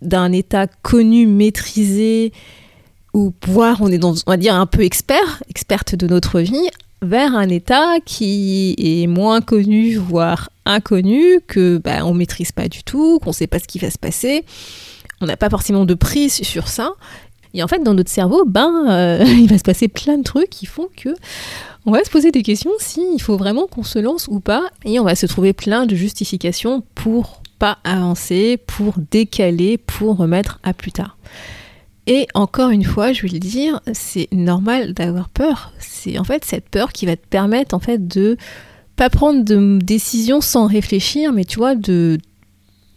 d'un 0.01 0.31
état 0.31 0.65
connu, 0.65 1.27
maîtrisé, 1.27 2.33
ou 3.13 3.31
voire 3.45 3.77
on 3.81 3.91
est 3.91 3.99
dans, 3.99 4.13
on 4.25 4.31
va 4.31 4.37
dire 4.37 4.55
un 4.55 4.65
peu 4.65 4.81
expert, 4.81 5.43
experte 5.49 5.95
de 5.95 6.07
notre 6.07 6.39
vie, 6.39 6.69
vers 7.03 7.35
un 7.35 7.49
état 7.49 7.99
qui 8.05 8.75
est 8.77 9.07
moins 9.07 9.41
connu, 9.41 9.95
voire 9.95 10.49
inconnu, 10.65 11.39
que 11.47 11.77
bah, 11.77 12.05
on 12.05 12.13
maîtrise 12.13 12.51
pas 12.51 12.67
du 12.67 12.83
tout, 12.83 13.19
qu'on 13.19 13.33
sait 13.33 13.47
pas 13.47 13.59
ce 13.59 13.67
qui 13.67 13.79
va 13.79 13.91
se 13.91 13.97
passer 13.97 14.45
on 15.23 15.25
n'a 15.25 15.37
pas 15.37 15.49
forcément 15.49 15.85
de 15.85 15.93
prise 15.93 16.33
sur 16.43 16.67
ça. 16.67 16.93
Et 17.53 17.63
en 17.63 17.67
fait, 17.67 17.79
dans 17.79 17.93
notre 17.93 18.11
cerveau, 18.11 18.43
ben, 18.45 18.85
euh, 18.89 19.23
il 19.27 19.49
va 19.49 19.57
se 19.57 19.63
passer 19.63 19.87
plein 19.87 20.17
de 20.17 20.23
trucs 20.23 20.49
qui 20.49 20.65
font 20.65 20.89
que 20.95 21.09
on 21.85 21.91
va 21.91 22.03
se 22.03 22.09
poser 22.09 22.31
des 22.31 22.43
questions 22.43 22.71
si 22.79 23.01
il 23.13 23.21
faut 23.21 23.37
vraiment 23.37 23.67
qu'on 23.67 23.83
se 23.83 23.99
lance 23.99 24.27
ou 24.29 24.39
pas, 24.39 24.63
et 24.85 24.99
on 24.99 25.03
va 25.03 25.15
se 25.15 25.25
trouver 25.25 25.53
plein 25.53 25.85
de 25.85 25.95
justifications 25.95 26.83
pour 26.95 27.41
pas 27.59 27.77
avancer, 27.83 28.57
pour 28.57 28.95
décaler, 29.11 29.77
pour 29.77 30.17
remettre 30.17 30.59
à 30.63 30.73
plus 30.73 30.91
tard. 30.91 31.17
Et 32.05 32.27
encore 32.33 32.69
une 32.69 32.83
fois, 32.83 33.13
je 33.13 33.21
vais 33.21 33.29
le 33.29 33.39
dire, 33.39 33.81
c'est 33.93 34.27
normal 34.31 34.93
d'avoir 34.93 35.29
peur. 35.29 35.71
C'est 35.79 36.17
en 36.17 36.23
fait 36.23 36.43
cette 36.43 36.67
peur 36.69 36.91
qui 36.91 37.05
va 37.05 37.15
te 37.15 37.25
permettre 37.25 37.73
en 37.73 37.79
fait 37.79 38.07
de 38.07 38.37
pas 38.95 39.09
prendre 39.09 39.43
de 39.43 39.79
décisions 39.81 40.41
sans 40.41 40.67
réfléchir, 40.67 41.31
mais 41.31 41.45
tu 41.45 41.57
vois, 41.57 41.75
de 41.75 42.17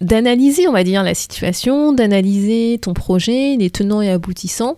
d'analyser, 0.02 0.68
on 0.68 0.72
va 0.72 0.84
dire, 0.84 1.02
la 1.02 1.14
situation, 1.14 1.92
d'analyser 1.92 2.78
ton 2.82 2.92
projet, 2.92 3.56
les 3.56 3.70
tenants 3.70 4.02
et 4.02 4.10
aboutissants, 4.10 4.76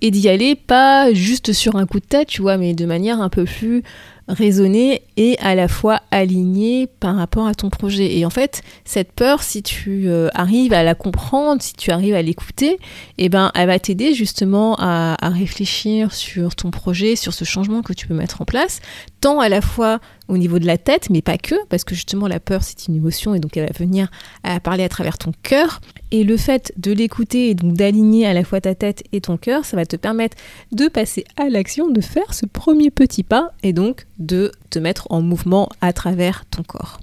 et 0.00 0.10
d'y 0.10 0.28
aller 0.28 0.56
pas 0.56 1.12
juste 1.14 1.52
sur 1.52 1.76
un 1.76 1.86
coup 1.86 2.00
de 2.00 2.04
tête, 2.04 2.26
tu 2.26 2.42
vois, 2.42 2.56
mais 2.56 2.74
de 2.74 2.84
manière 2.84 3.20
un 3.20 3.28
peu 3.28 3.44
plus 3.44 3.84
raisonnée 4.28 5.02
et 5.16 5.38
à 5.38 5.54
la 5.54 5.68
fois 5.68 6.00
alignée 6.10 6.86
par 6.86 7.16
rapport 7.16 7.46
à 7.46 7.54
ton 7.54 7.70
projet. 7.70 8.18
Et 8.18 8.26
en 8.26 8.30
fait, 8.30 8.62
cette 8.84 9.12
peur, 9.12 9.42
si 9.42 9.62
tu 9.62 10.08
euh, 10.08 10.28
arrives 10.34 10.72
à 10.72 10.82
la 10.82 10.94
comprendre, 10.94 11.62
si 11.62 11.74
tu 11.74 11.90
arrives 11.90 12.14
à 12.14 12.22
l'écouter, 12.22 12.78
eh 13.18 13.28
ben, 13.28 13.52
elle 13.54 13.68
va 13.68 13.78
t'aider 13.78 14.14
justement 14.14 14.74
à 14.78 15.16
réfléchir 15.22 16.12
sur 16.12 16.54
ton 16.54 16.70
projet, 16.70 17.16
sur 17.16 17.32
ce 17.32 17.44
changement 17.44 17.82
que 17.82 17.92
tu 17.92 18.06
peux 18.06 18.14
mettre 18.14 18.42
en 18.42 18.44
place, 18.44 18.80
tant 19.20 19.40
à 19.40 19.48
la 19.48 19.60
fois 19.60 20.00
au 20.28 20.36
niveau 20.36 20.58
de 20.58 20.66
la 20.66 20.78
tête, 20.78 21.10
mais 21.10 21.22
pas 21.22 21.38
que, 21.38 21.54
parce 21.68 21.84
que 21.84 21.94
justement 21.94 22.26
la 22.26 22.40
peur 22.40 22.62
c'est 22.62 22.88
une 22.88 22.96
émotion 22.96 23.34
et 23.34 23.40
donc 23.40 23.56
elle 23.56 23.66
va 23.66 23.78
venir 23.78 24.10
à 24.42 24.60
parler 24.60 24.84
à 24.84 24.88
travers 24.88 25.18
ton 25.18 25.32
cœur. 25.42 25.80
Et 26.10 26.24
le 26.24 26.36
fait 26.36 26.72
de 26.76 26.92
l'écouter 26.92 27.50
et 27.50 27.54
donc 27.54 27.74
d'aligner 27.74 28.26
à 28.26 28.34
la 28.34 28.44
fois 28.44 28.60
ta 28.60 28.74
tête 28.74 29.02
et 29.12 29.20
ton 29.20 29.36
cœur, 29.36 29.64
ça 29.64 29.76
va 29.76 29.86
te 29.86 29.96
permettre 29.96 30.36
de 30.72 30.88
passer 30.88 31.24
à 31.36 31.48
l'action, 31.48 31.88
de 31.90 32.00
faire 32.00 32.32
ce 32.34 32.46
premier 32.46 32.90
petit 32.90 33.22
pas 33.22 33.50
et 33.62 33.72
donc 33.72 34.06
de 34.18 34.52
te 34.70 34.78
mettre 34.78 35.06
en 35.10 35.20
mouvement 35.20 35.68
à 35.80 35.92
travers 35.92 36.44
ton 36.46 36.62
corps. 36.62 37.00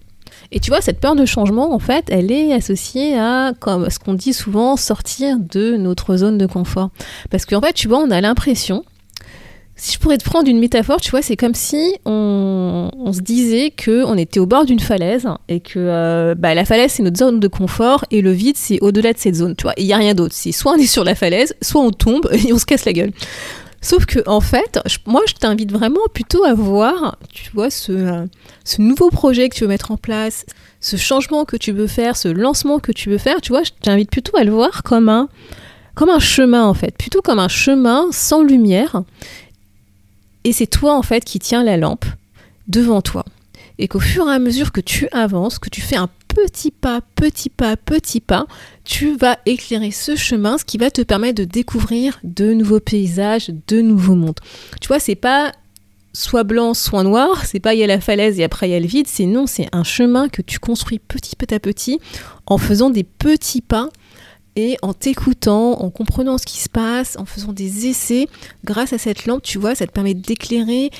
Et 0.52 0.60
tu 0.60 0.70
vois, 0.70 0.82
cette 0.82 1.00
peur 1.00 1.16
de 1.16 1.26
changement, 1.26 1.74
en 1.74 1.80
fait, 1.80 2.06
elle 2.10 2.32
est 2.32 2.54
associée 2.54 3.18
à, 3.18 3.54
comme 3.60 3.90
ce 3.90 4.00
qu'on 4.00 4.14
dit 4.14 4.34
souvent, 4.34 4.78
sortir 4.78 5.38
de 5.40 5.76
notre 5.78 6.18
zone 6.18 6.38
de 6.38 6.46
confort. 6.46 6.90
Parce 7.32 7.46
qu'en 7.46 7.62
fait, 7.62 7.74
tu 7.74 7.88
vois, 7.88 8.00
on 8.00 8.12
a 8.12 8.22
l'impression 8.22 8.84
si 9.84 9.96
je 9.96 10.00
pourrais 10.00 10.18
te 10.18 10.24
prendre 10.24 10.48
une 10.48 10.60
métaphore, 10.60 11.02
tu 11.02 11.12
vois, 11.12 11.22
c'est 11.22 11.36
comme 11.36 11.54
si 11.54 11.98
on, 12.06 12.90
se 13.12 13.20
disait 13.20 13.70
que 13.70 14.06
on 14.06 14.18
était 14.18 14.40
au 14.40 14.46
bord 14.46 14.64
d'une 14.64 14.80
falaise 14.80 15.28
et 15.50 15.60
que 15.60 15.78
euh, 15.78 16.36
bah, 16.36 16.56
la 16.56 16.64
falaise 16.64 16.94
c'est 16.94 17.04
notre 17.04 17.18
zone 17.18 17.42
de 17.42 17.50
confort 17.50 18.06
et 18.10 18.22
le 18.22 18.32
vide 18.32 18.56
c'est 18.56 18.80
au-delà 18.82 19.12
de 19.12 19.18
cette 19.18 19.36
zone, 19.36 19.58
tu 19.58 19.64
vois. 19.64 19.74
Il 19.76 19.84
y 19.84 19.92
a 19.92 19.98
rien 19.98 20.14
d'autre. 20.14 20.34
C'est 20.36 20.54
soit 20.54 20.72
on 20.72 20.76
est 20.76 20.86
sur 20.86 21.04
la 21.04 21.16
falaise, 21.16 21.54
soit 21.62 21.82
on 21.82 21.92
tombe 21.92 22.30
et 22.48 22.54
on 22.54 22.58
se 22.58 22.66
casse 22.66 22.86
la 22.86 22.94
gueule. 22.94 23.12
Sauf 23.82 24.06
que 24.06 24.20
en 24.26 24.40
fait, 24.40 24.80
moi 25.06 25.22
je 25.28 25.34
t'invite 25.34 25.74
vraiment 25.74 26.00
plutôt 26.14 26.46
à 26.46 26.54
voir, 26.54 27.18
tu 27.34 27.52
vois, 27.54 27.70
ce, 27.70 27.92
euh, 27.92 28.26
ce 28.64 28.82
nouveau 28.82 29.10
projet 29.10 29.50
que 29.50 29.56
tu 29.56 29.66
veux 29.66 29.70
mettre 29.70 29.92
en 29.92 29.98
place, 29.98 30.46
ce 30.80 30.96
changement 30.96 31.44
que 31.44 31.58
tu 31.58 31.74
veux 31.74 31.88
faire, 31.88 32.16
ce 32.16 32.30
lancement 32.30 32.80
que 32.80 32.94
tu 32.94 33.10
veux 33.10 33.18
faire, 33.18 33.42
tu 33.42 33.52
vois, 33.52 33.64
je 33.64 33.72
t'invite 33.82 34.10
plutôt 34.10 34.38
à 34.38 34.46
le 34.46 34.52
voir 34.54 34.84
comme 34.84 35.10
un 35.10 35.28
comme 35.94 36.10
un 36.10 36.20
chemin 36.20 36.66
en 36.66 36.74
fait, 36.74 36.98
plutôt 36.98 37.22
comme 37.22 37.38
un 37.38 37.50
chemin 37.50 38.08
sans 38.12 38.42
lumière 38.42 39.04
et 40.44 40.54
c'est 40.54 40.68
toi 40.68 40.98
en 40.98 41.02
fait 41.02 41.24
qui 41.24 41.40
tiens 41.40 41.64
la 41.64 41.78
lampe 41.78 42.06
devant 42.68 43.02
toi. 43.02 43.26
Et 43.80 43.88
qu'au 43.88 44.00
fur 44.00 44.30
et 44.30 44.34
à 44.34 44.40
mesure 44.40 44.72
que 44.72 44.82
tu 44.82 45.08
avances, 45.12 45.58
que 45.58 45.70
tu 45.70 45.82
fais 45.82 45.96
un 45.96 46.10
petit 46.28 46.72
pas, 46.72 47.02
petit 47.16 47.50
pas, 47.50 47.76
petit 47.76 48.20
pas, 48.20 48.46
tu 48.84 49.16
vas 49.18 49.38
éclairer 49.46 49.92
ce 49.92 50.16
chemin, 50.16 50.58
ce 50.58 50.66
qui 50.66 50.78
va 50.78 50.92
te 50.92 51.02
permettre 51.02 51.40
de 51.40 51.46
découvrir 51.46 52.20
de 52.24 52.54
nouveaux 52.54 52.80
paysages, 52.80 53.52
de 53.68 53.82
nouveaux 53.82 54.16
mondes. 54.16 54.40
Tu 54.80 54.88
vois, 54.88 55.00
c'est 55.00 55.16
pas 55.16 55.52
soit 56.14 56.44
blanc, 56.44 56.76
soit 56.76 57.04
noir, 57.04 57.46
c'est 57.46 57.60
pas 57.60 57.74
il 57.74 57.80
y 57.80 57.84
a 57.84 57.88
la 57.88 58.00
falaise 58.00 58.40
et 58.40 58.44
après 58.44 58.70
il 58.70 58.72
y 58.72 58.76
a 58.76 58.80
le 58.80 58.86
vide, 58.86 59.08
c'est 59.08 59.26
non, 59.26 59.48
c'est 59.48 59.68
un 59.72 59.84
chemin 59.84 60.30
que 60.30 60.44
tu 60.44 60.60
construis 60.60 61.00
petit 61.00 61.36
à 61.54 61.60
petit 61.60 62.00
en 62.46 62.60
faisant 62.60 62.92
des 62.92 63.04
petits 63.04 63.62
pas 63.62 63.90
et 64.56 64.78
en 64.82 64.94
t'écoutant, 64.94 65.82
en 65.82 65.90
comprenant 65.90 66.38
ce 66.38 66.46
qui 66.46 66.60
se 66.60 66.70
passe, 66.70 67.18
en 67.18 67.26
faisant 67.26 67.54
des 67.54 67.88
essais, 67.88 68.28
grâce 68.64 68.94
à 68.94 68.98
cette 68.98 69.26
lampe, 69.26 69.42
tu 69.42 69.58
vois, 69.58 69.76
ça 69.76 69.88
te 69.88 69.92
permet 69.92 70.14
d'éclairer 70.14 70.92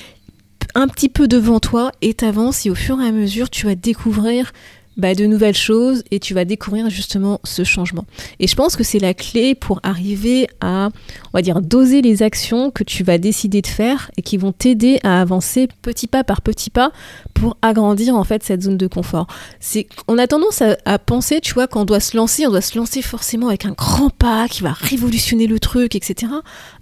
un 0.74 0.88
petit 0.88 1.08
peu 1.08 1.28
devant 1.28 1.60
toi 1.60 1.92
et 2.02 2.14
t'avances 2.14 2.66
et 2.66 2.70
au 2.70 2.74
fur 2.74 3.00
et 3.00 3.06
à 3.06 3.12
mesure, 3.12 3.48
tu 3.50 3.66
vas 3.66 3.74
découvrir 3.74 4.52
bah, 4.96 5.14
de 5.14 5.26
nouvelles 5.26 5.56
choses 5.56 6.04
et 6.10 6.20
tu 6.20 6.34
vas 6.34 6.44
découvrir 6.44 6.90
justement 6.90 7.40
ce 7.44 7.64
changement. 7.64 8.04
Et 8.38 8.46
je 8.46 8.54
pense 8.54 8.76
que 8.76 8.84
c'est 8.84 8.98
la 8.98 9.14
clé 9.14 9.54
pour 9.54 9.80
arriver 9.82 10.48
à, 10.60 10.90
on 11.32 11.38
va 11.38 11.42
dire, 11.42 11.60
doser 11.60 12.02
les 12.02 12.22
actions 12.22 12.70
que 12.70 12.84
tu 12.84 13.02
vas 13.02 13.18
décider 13.18 13.62
de 13.62 13.66
faire 13.66 14.10
et 14.16 14.22
qui 14.22 14.36
vont 14.36 14.52
t'aider 14.52 15.00
à 15.02 15.20
avancer 15.20 15.68
petit 15.82 16.06
pas 16.06 16.24
par 16.24 16.42
petit 16.42 16.70
pas 16.70 16.92
pour 17.34 17.56
agrandir 17.62 18.16
en 18.16 18.24
fait 18.24 18.42
cette 18.42 18.62
zone 18.62 18.76
de 18.76 18.86
confort. 18.86 19.26
C'est, 19.60 19.86
on 20.08 20.18
a 20.18 20.26
tendance 20.26 20.62
à, 20.62 20.76
à 20.84 20.98
penser, 20.98 21.40
tu 21.40 21.54
vois, 21.54 21.66
qu'on 21.66 21.84
doit 21.84 22.00
se 22.00 22.16
lancer, 22.16 22.46
on 22.46 22.50
doit 22.50 22.60
se 22.60 22.78
lancer 22.78 23.02
forcément 23.02 23.48
avec 23.48 23.66
un 23.66 23.72
grand 23.72 24.10
pas 24.10 24.48
qui 24.48 24.62
va 24.62 24.72
révolutionner 24.72 25.46
le 25.46 25.58
truc, 25.58 25.94
etc. 25.94 26.32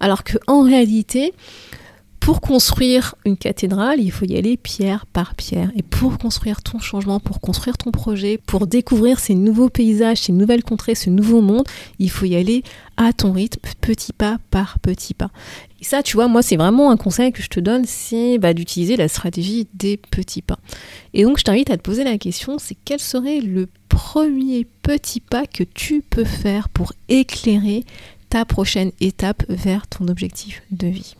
Alors 0.01 0.25
que 0.25 0.39
en 0.47 0.63
réalité, 0.63 1.33
pour 2.23 2.41
construire 2.41 3.17
une 3.27 3.37
cathédrale, 3.37 3.99
il 3.99 4.13
faut 4.13 4.25
y 4.25 4.37
aller 4.37 4.57
pierre 4.57 5.07
par 5.07 5.35
pierre. 5.35 5.73
Et 5.75 5.83
pour 5.83 6.19
construire 6.19 6.63
ton 6.63 6.79
changement, 6.79 7.19
pour 7.19 7.41
construire 7.41 7.77
ton 7.77 7.91
projet, 7.91 8.39
pour 8.39 8.69
découvrir 8.69 9.19
ces 9.19 9.35
nouveaux 9.35 9.69
paysages, 9.69 10.19
ces 10.19 10.33
nouvelles 10.33 10.63
contrées, 10.63 10.95
ce 10.95 11.11
nouveau 11.11 11.41
monde, 11.41 11.67
il 11.99 12.11
faut 12.11 12.25
y 12.25 12.37
aller 12.37 12.63
à 12.97 13.13
ton 13.13 13.33
rythme, 13.33 13.59
petit 13.81 14.13
pas 14.13 14.39
par 14.53 14.79
petit 14.79 15.15
pas. 15.15 15.31
Et 15.81 15.85
ça, 15.85 16.05
tu 16.05 16.17
vois, 16.17 16.29
moi, 16.29 16.43
c'est 16.43 16.55
vraiment 16.55 16.93
un 16.93 16.97
conseil 16.97 17.33
que 17.33 17.43
je 17.43 17.49
te 17.49 17.59
donne, 17.59 17.85
c'est 17.87 18.39
bah, 18.39 18.55
d'utiliser 18.55 18.97
la 18.97 19.09
stratégie 19.09 19.67
des 19.75 19.97
petits 19.97 20.43
pas. 20.43 20.61
Et 21.15 21.25
donc, 21.25 21.41
je 21.41 21.43
t'invite 21.43 21.71
à 21.71 21.77
te 21.77 21.83
poser 21.83 22.05
la 22.05 22.19
question, 22.19 22.57
c'est 22.61 22.77
quel 22.85 23.01
serait 23.01 23.41
le 23.41 23.69
premier 23.89 24.65
petit 24.83 25.19
pas 25.19 25.45
que 25.45 25.65
tu 25.65 26.03
peux 26.03 26.25
faire 26.25 26.69
pour 26.69 26.93
éclairer 27.09 27.85
ta 28.29 28.45
prochaine 28.45 28.93
étape 29.01 29.43
vers 29.49 29.89
ton 29.89 30.07
objectif 30.07 30.63
de 30.71 30.87
vie? 30.87 31.17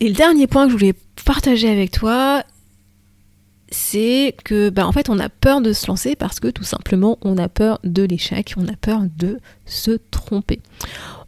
Et 0.00 0.08
le 0.08 0.14
dernier 0.14 0.46
point 0.46 0.64
que 0.66 0.72
je 0.72 0.76
voulais 0.76 0.94
partager 1.24 1.68
avec 1.68 1.90
toi, 1.90 2.44
c'est 3.70 4.34
que 4.44 4.70
bah, 4.70 4.86
en 4.86 4.92
fait 4.92 5.10
on 5.10 5.18
a 5.18 5.28
peur 5.28 5.60
de 5.60 5.72
se 5.72 5.86
lancer 5.86 6.16
parce 6.16 6.40
que 6.40 6.48
tout 6.48 6.64
simplement 6.64 7.18
on 7.22 7.36
a 7.36 7.48
peur 7.48 7.80
de 7.84 8.02
l'échec, 8.02 8.54
on 8.56 8.66
a 8.68 8.76
peur 8.76 9.02
de 9.16 9.38
se 9.66 9.92
tromper. 10.10 10.60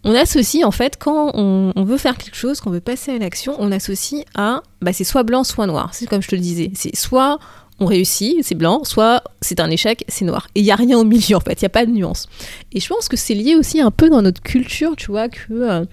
On 0.04 0.14
associe 0.14 0.64
en 0.64 0.70
fait 0.70 0.96
quand 0.98 1.32
on, 1.34 1.84
veut 1.84 1.98
faire 1.98 2.16
quelque 2.16 2.36
chose, 2.36 2.60
qu'on 2.60 2.70
veut 2.70 2.80
passer 2.80 3.12
à 3.12 3.18
l'action, 3.18 3.56
on 3.58 3.70
associe 3.72 4.24
à 4.34 4.62
bah, 4.80 4.92
c'est 4.92 5.04
soit 5.04 5.24
blanc 5.24 5.44
soit 5.44 5.66
noir. 5.66 5.92
C'est 5.92 6.06
comme 6.06 6.22
je 6.22 6.28
te 6.28 6.34
le 6.34 6.40
disais, 6.40 6.70
c'est 6.74 6.96
soit 6.96 7.38
on 7.80 7.86
réussit, 7.86 8.36
c'est 8.42 8.54
blanc, 8.54 8.84
soit 8.84 9.24
c'est 9.40 9.58
un 9.58 9.70
échec, 9.70 10.04
c'est 10.06 10.24
noir. 10.24 10.46
Et 10.54 10.60
il 10.60 10.64
n'y 10.64 10.70
a 10.70 10.76
rien 10.76 10.98
au 10.98 11.04
milieu 11.04 11.36
en 11.36 11.40
fait, 11.40 11.60
il 11.60 11.64
n'y 11.64 11.66
a 11.66 11.70
pas 11.70 11.86
de 11.86 11.90
nuance. 11.90 12.28
Et 12.72 12.80
je 12.80 12.88
pense 12.88 13.08
que 13.08 13.16
c'est 13.16 13.34
lié 13.34 13.56
aussi 13.56 13.80
un 13.80 13.90
peu 13.90 14.10
dans 14.10 14.22
notre 14.22 14.42
culture, 14.42 14.94
tu 14.96 15.10
vois, 15.10 15.28
que, 15.28 15.40
euh, 15.50 15.84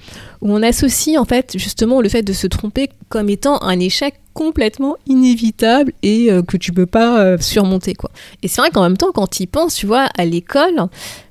où 0.41 0.51
on 0.51 0.62
associe 0.62 1.17
en 1.17 1.25
fait 1.25 1.53
justement 1.58 2.01
le 2.01 2.10
fait 2.10 2.24
de 2.24 2.34
se 2.34 2.46
tromper 2.46 2.89
comme 3.10 3.29
étant 3.29 3.62
un 3.63 3.79
échec 3.79 4.15
complètement 4.34 4.98
inévitable 5.08 5.94
et 6.03 6.32
euh, 6.32 6.44
que 6.44 6.58
tu 6.58 6.72
peux 6.72 6.86
pas 6.86 7.22
euh, 7.22 7.38
surmonter 7.39 7.96
quoi. 7.96 8.12
Et 8.44 8.48
c'est 8.48 8.62
vrai 8.62 8.70
qu'en 8.70 8.84
même 8.84 8.98
temps 8.98 9.12
quand 9.13 9.27
tu 9.27 9.44
y 9.44 9.48
penses, 9.48 9.75
tu 9.75 9.88
vois, 9.88 10.10
à 10.17 10.25
l'école, 10.25 10.89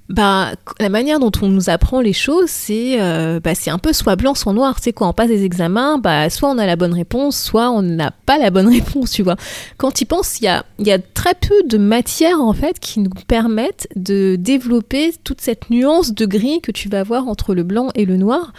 bah, 0.09 0.53
la 0.79 0.89
manière 0.89 1.19
dont 1.19 1.33
on 1.43 1.49
nous 1.49 1.69
apprend 1.69 2.01
les 2.01 2.13
choses, 2.13 2.49
c'est 2.49 3.01
euh, 3.01 3.41
bah, 3.41 3.53
un 3.67 3.79
peu 3.79 3.93
soit 3.93 4.15
blanc, 4.15 4.35
soit 4.35 4.53
noir. 4.53 4.77
C'est 4.81 4.93
quoi, 4.93 5.09
on 5.09 5.13
passe 5.13 5.29
des 5.29 5.45
examens, 5.45 5.99
bah, 5.99 6.31
soit 6.31 6.49
on 6.49 6.59
a 6.59 6.67
la 6.67 6.77
bonne 6.77 6.95
réponse, 6.95 7.37
soit 7.37 7.71
on 7.71 7.83
n'a 7.83 8.13
pas 8.13 8.39
la 8.39 8.51
bonne 8.51 8.69
réponse, 8.73 9.11
tu 9.11 9.23
vois. 9.23 9.37
Quand 9.79 9.91
tu 9.91 10.07
penses, 10.07 10.41
il 10.41 10.45
y 10.45 10.49
a, 10.49 10.65
y 10.79 10.93
a 10.93 10.99
très 10.99 11.35
peu 11.35 11.63
de 11.65 11.77
matières, 11.77 12.41
en 12.41 12.53
fait, 12.53 12.79
qui 12.79 13.01
nous 13.01 13.11
permettent 13.27 13.89
de 13.97 14.37
développer 14.39 15.13
toute 15.25 15.41
cette 15.41 15.71
nuance 15.71 16.15
de 16.15 16.27
gris 16.27 16.61
que 16.61 16.71
tu 16.71 16.89
vas 16.89 17.01
avoir 17.01 17.27
entre 17.27 17.55
le 17.55 17.65
blanc 17.65 17.89
et 17.95 18.05
le 18.05 18.17
noir. 18.17 18.53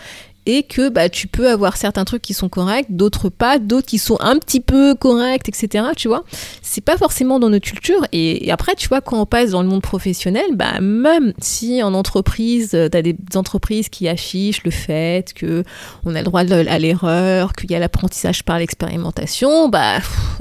Et 0.47 0.63
que 0.63 0.87
bah, 0.87 1.09
tu 1.09 1.27
peux 1.27 1.49
avoir 1.49 1.75
certains 1.75 2.05
trucs 2.05 2.21
qui 2.21 2.33
sont 2.33 2.47
corrects, 2.47 2.87
d'autres 2.89 3.27
pas, 3.27 3.59
d'autres 3.59 3.85
qui 3.85 3.97
sont 3.97 4.17
un 4.21 4.37
petit 4.37 4.61
peu 4.61 4.95
corrects, 4.95 5.49
etc. 5.49 5.87
Tu 5.97 6.07
vois, 6.07 6.23
c'est 6.61 6.83
pas 6.83 6.97
forcément 6.97 7.37
dans 7.37 7.49
notre 7.49 7.65
culture. 7.65 8.07
Et, 8.13 8.49
après, 8.49 8.73
tu 8.75 8.87
vois, 8.87 9.01
quand 9.01 9.19
on 9.19 9.25
passe 9.25 9.51
dans 9.51 9.61
le 9.61 9.67
monde 9.67 9.81
professionnel, 9.81 10.45
bah, 10.53 10.79
même 10.79 11.33
si 11.39 11.83
en 11.83 11.93
entreprise, 11.93 12.69
tu 12.69 12.97
as 12.97 13.01
des 13.01 13.15
entreprises 13.35 13.89
qui 13.89 14.07
affichent 14.07 14.63
le 14.63 14.71
fait 14.71 15.33
que 15.33 15.65
on 16.05 16.15
a 16.15 16.19
le 16.19 16.23
droit 16.23 16.41
à 16.41 16.79
l'erreur, 16.79 17.51
qu'il 17.51 17.69
y 17.71 17.75
a 17.75 17.79
l'apprentissage 17.79 18.43
par 18.43 18.57
l'expérimentation, 18.57 19.67
bah, 19.67 19.97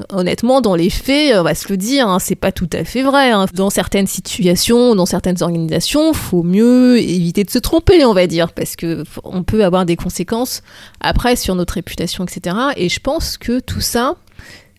honnêtement, 0.09 0.61
dans 0.61 0.75
les 0.75 0.89
faits, 0.89 1.35
on 1.35 1.43
va 1.43 1.53
se 1.53 1.67
le 1.67 1.75
dire, 1.75 2.07
hein, 2.07 2.19
c'est 2.19 2.35
pas 2.35 2.53
tout 2.53 2.69
à 2.71 2.85
fait 2.85 3.03
vrai. 3.03 3.31
Hein. 3.31 3.45
Dans 3.53 3.69
certaines 3.69 4.07
situations, 4.07 4.95
dans 4.95 5.05
certaines 5.05 5.43
organisations, 5.43 6.13
faut 6.13 6.43
mieux 6.43 6.97
éviter 6.97 7.43
de 7.43 7.49
se 7.49 7.59
tromper, 7.59 8.05
on 8.05 8.13
va 8.13 8.25
dire, 8.27 8.53
parce 8.53 8.77
que 8.77 9.03
on 9.25 9.43
peut 9.43 9.65
avoir 9.65 9.85
des 9.85 9.96
conséquences 9.97 10.63
après 11.01 11.35
sur 11.35 11.55
notre 11.55 11.73
réputation, 11.73 12.23
etc. 12.23 12.55
Et 12.77 12.87
je 12.87 12.99
pense 13.01 13.37
que 13.37 13.59
tout 13.59 13.81
ça, 13.81 14.15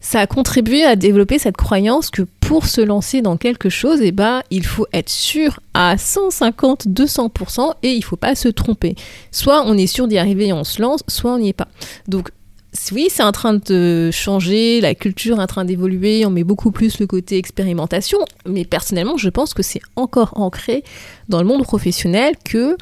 ça 0.00 0.20
a 0.20 0.26
contribué 0.26 0.84
à 0.84 0.96
développer 0.96 1.38
cette 1.38 1.56
croyance 1.56 2.10
que 2.10 2.22
pour 2.40 2.66
se 2.66 2.80
lancer 2.80 3.20
dans 3.20 3.37
quelque 3.37 3.68
chose, 3.68 4.00
eh 4.02 4.12
ben, 4.12 4.42
il 4.50 4.64
faut 4.64 4.87
être 4.92 5.10
sûr 5.10 5.60
à 5.75 5.96
150-200% 5.96 7.75
et 7.82 7.92
il 7.92 8.02
faut 8.02 8.16
pas 8.16 8.34
se 8.34 8.48
tromper. 8.48 8.94
Soit 9.32 9.64
on 9.66 9.76
est 9.76 9.87
sûr 9.87 10.08
d'y 10.08 10.18
arriver 10.18 10.48
et 10.48 10.52
on 10.52 10.64
se 10.64 10.80
lance, 10.80 11.02
soit 11.08 11.32
on 11.32 11.38
n'y 11.38 11.50
est 11.50 11.52
pas. 11.52 11.68
Donc 12.06 12.30
oui, 12.92 13.08
c'est 13.10 13.22
en 13.22 13.32
train 13.32 13.54
de 13.54 14.10
changer, 14.12 14.80
la 14.80 14.94
culture 14.94 15.38
est 15.38 15.42
en 15.42 15.46
train 15.46 15.64
d'évoluer, 15.64 16.25
on 16.26 16.30
met 16.30 16.44
beaucoup 16.44 16.70
plus 16.70 17.00
le 17.00 17.06
côté 17.06 17.37
expérimentation, 17.37 18.18
mais 18.46 18.64
personnellement, 18.64 19.16
je 19.16 19.28
pense 19.28 19.54
que 19.54 19.62
c'est 19.62 19.80
encore 19.96 20.32
ancré 20.37 20.84
dans 21.28 21.40
le 21.40 21.46
monde 21.46 21.62
professionnel 21.64 22.34
que 22.44 22.76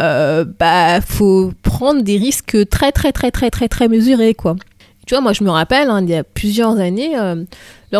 euh, 0.00 0.44
bah 0.58 1.00
faut 1.00 1.52
prendre 1.62 2.02
des 2.02 2.16
risques 2.16 2.68
très 2.68 2.92
très 2.92 3.12
très 3.12 3.30
très 3.30 3.50
très 3.50 3.68
très 3.68 3.88
mesurés 3.88 4.34
quoi. 4.34 4.56
Tu 5.08 5.14
vois, 5.14 5.22
moi 5.22 5.32
je 5.32 5.42
me 5.42 5.48
rappelle, 5.48 5.88
hein, 5.88 6.02
il 6.02 6.10
y 6.10 6.14
a 6.14 6.22
plusieurs 6.22 6.78
années, 6.78 7.18
euh, 7.18 7.42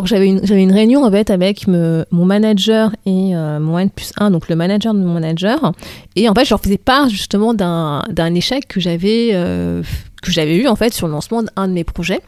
j'avais 0.05 0.29
une, 0.29 0.45
j'avais 0.45 0.63
une 0.63 0.73
réunion 0.73 1.05
en 1.05 1.11
fait, 1.11 1.31
avec 1.31 1.67
mon 1.67 2.05
manager 2.27 2.93
et 3.07 3.35
euh, 3.35 3.59
mon 3.61 3.79
N 3.79 3.89
plus 3.89 4.13
1, 4.19 4.31
donc 4.31 4.51
le 4.51 4.57
manager 4.57 4.93
de 4.93 4.99
mon 4.99 5.15
manager, 5.15 5.73
et 6.17 6.29
en 6.29 6.35
fait 6.35 6.45
je 6.45 6.51
leur 6.51 6.61
faisais 6.61 6.77
part 6.77 7.09
justement 7.09 7.55
d'un, 7.55 8.03
d'un 8.11 8.35
échec 8.35 8.69
que 8.69 8.79
j'avais, 8.79 9.31
euh, 9.33 9.83
que 10.21 10.31
j'avais 10.31 10.57
eu 10.57 10.69
en 10.69 10.77
fait 10.77 10.93
sur 10.93 11.07
le 11.07 11.15
lancement 11.15 11.43
d'un 11.43 11.69
de 11.69 11.73
mes 11.73 11.85
projets. 11.85 12.21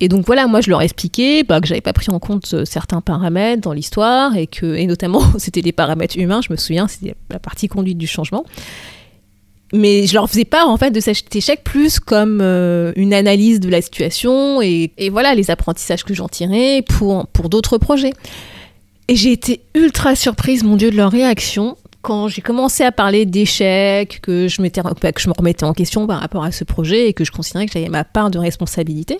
Et 0.00 0.08
donc 0.08 0.26
voilà, 0.26 0.48
moi 0.48 0.60
je 0.60 0.70
leur 0.70 0.82
expliquais 0.82 1.44
bah, 1.44 1.60
que 1.60 1.68
j'avais 1.68 1.80
pas 1.80 1.92
pris 1.92 2.10
en 2.10 2.18
compte 2.18 2.54
euh, 2.54 2.64
certains 2.64 3.00
paramètres 3.00 3.62
dans 3.62 3.72
l'histoire 3.72 4.36
et 4.36 4.48
que, 4.48 4.74
et 4.74 4.86
notamment 4.86 5.22
c'était 5.38 5.62
des 5.62 5.72
paramètres 5.72 6.18
humains, 6.18 6.40
je 6.42 6.52
me 6.52 6.56
souviens, 6.56 6.88
c'était 6.88 7.14
la 7.30 7.38
partie 7.38 7.68
conduite 7.68 7.98
du 7.98 8.08
changement 8.08 8.44
mais 9.72 10.06
je 10.06 10.14
leur 10.14 10.28
faisais 10.28 10.44
part 10.44 10.68
en 10.68 10.76
fait 10.76 10.90
de 10.90 11.00
cet 11.00 11.34
échec 11.34 11.62
plus 11.62 12.00
comme 12.00 12.40
euh, 12.40 12.92
une 12.96 13.12
analyse 13.12 13.60
de 13.60 13.68
la 13.68 13.82
situation 13.82 14.62
et, 14.62 14.92
voilà 15.10 15.34
les 15.34 15.50
apprentissages 15.50 16.04
que 16.04 16.14
j'en 16.14 16.28
tirais 16.28 16.82
pour, 16.82 17.26
pour 17.28 17.48
d'autres 17.48 17.78
projets. 17.78 18.12
Et 19.08 19.16
j'ai 19.16 19.32
été 19.32 19.62
ultra 19.74 20.14
surprise, 20.14 20.64
mon 20.64 20.76
Dieu, 20.76 20.90
de 20.90 20.96
leur 20.96 21.10
réaction 21.10 21.76
quand 22.02 22.28
j'ai 22.28 22.42
commencé 22.42 22.84
à 22.84 22.92
parler 22.92 23.26
d'échecs, 23.26 24.20
que 24.22 24.48
je, 24.48 24.56
que 24.56 25.20
je 25.20 25.28
me 25.28 25.34
remettais 25.36 25.64
en 25.64 25.74
question 25.74 26.06
par 26.06 26.20
rapport 26.20 26.44
à 26.44 26.52
ce 26.52 26.64
projet 26.64 27.08
et 27.08 27.12
que 27.12 27.24
je 27.24 27.32
considérais 27.32 27.66
que 27.66 27.72
j'avais 27.72 27.88
ma 27.88 28.04
part 28.04 28.30
de 28.30 28.38
responsabilité. 28.38 29.18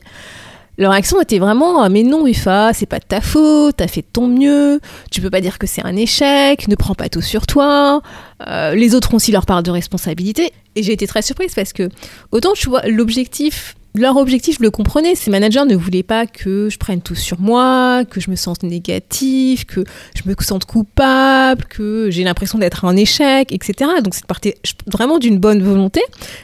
Leur 0.79 0.93
action 0.93 1.21
était 1.21 1.41
vraiment 1.41 1.85
euh, 1.85 1.89
mais 1.91 2.05
non 2.05 2.27
Ufa, 2.27 2.73
c'est 2.73 2.87
pas 2.87 3.01
de 3.01 3.05
ta 3.05 3.21
faute, 3.21 3.77
t'as 3.79 3.89
fait 3.89 4.03
de 4.03 4.07
ton 4.13 4.29
mieux, 4.29 4.81
tu 5.11 5.21
peux 5.21 5.29
pas 5.29 5.41
dire 5.41 5.59
que 5.59 5.67
c'est 5.67 5.85
un 5.85 5.97
échec, 5.97 6.69
ne 6.69 6.77
prends 6.77 6.95
pas 6.95 7.09
tout 7.09 7.21
sur 7.21 7.47
toi. 7.47 8.01
Euh, 8.47 8.77
les 8.77 8.95
autres 8.95 9.13
ont 9.13 9.17
aussi 9.17 9.33
leur 9.33 9.45
part 9.45 9.65
de 9.65 9.73
responsabilité. 9.73 10.53
Et 10.77 10.85
j'ai 10.85 10.93
été 10.93 11.09
très 11.09 11.23
surprise 11.23 11.53
parce 11.55 11.73
que 11.73 11.89
autant 12.31 12.53
tu 12.53 12.69
vois 12.69 12.83
l'objectif 12.87 13.75
leur 13.95 14.17
objectif, 14.17 14.59
je 14.59 14.63
le 14.63 14.71
comprenais. 14.71 15.15
Ces 15.15 15.31
managers 15.31 15.65
ne 15.65 15.75
voulaient 15.75 16.03
pas 16.03 16.27
que 16.27 16.69
je 16.71 16.79
prenne 16.79 17.01
tout 17.01 17.15
sur 17.15 17.41
moi, 17.41 18.05
que 18.09 18.21
je 18.21 18.31
me 18.31 18.37
sente 18.37 18.63
négatif, 18.63 19.65
que 19.65 19.83
je 20.15 20.29
me 20.29 20.35
sente 20.41 20.67
coupable, 20.67 21.65
que 21.65 22.09
j'ai 22.11 22.23
l'impression 22.23 22.59
d'être 22.59 22.85
un 22.85 22.97
échec, 22.97 23.53
etc. 23.53 23.91
Donc 24.05 24.15
c'est 24.15 24.27
partait 24.27 24.57
vraiment 24.87 25.19
d'une 25.19 25.39
bonne 25.39 25.63
volonté. 25.63 26.01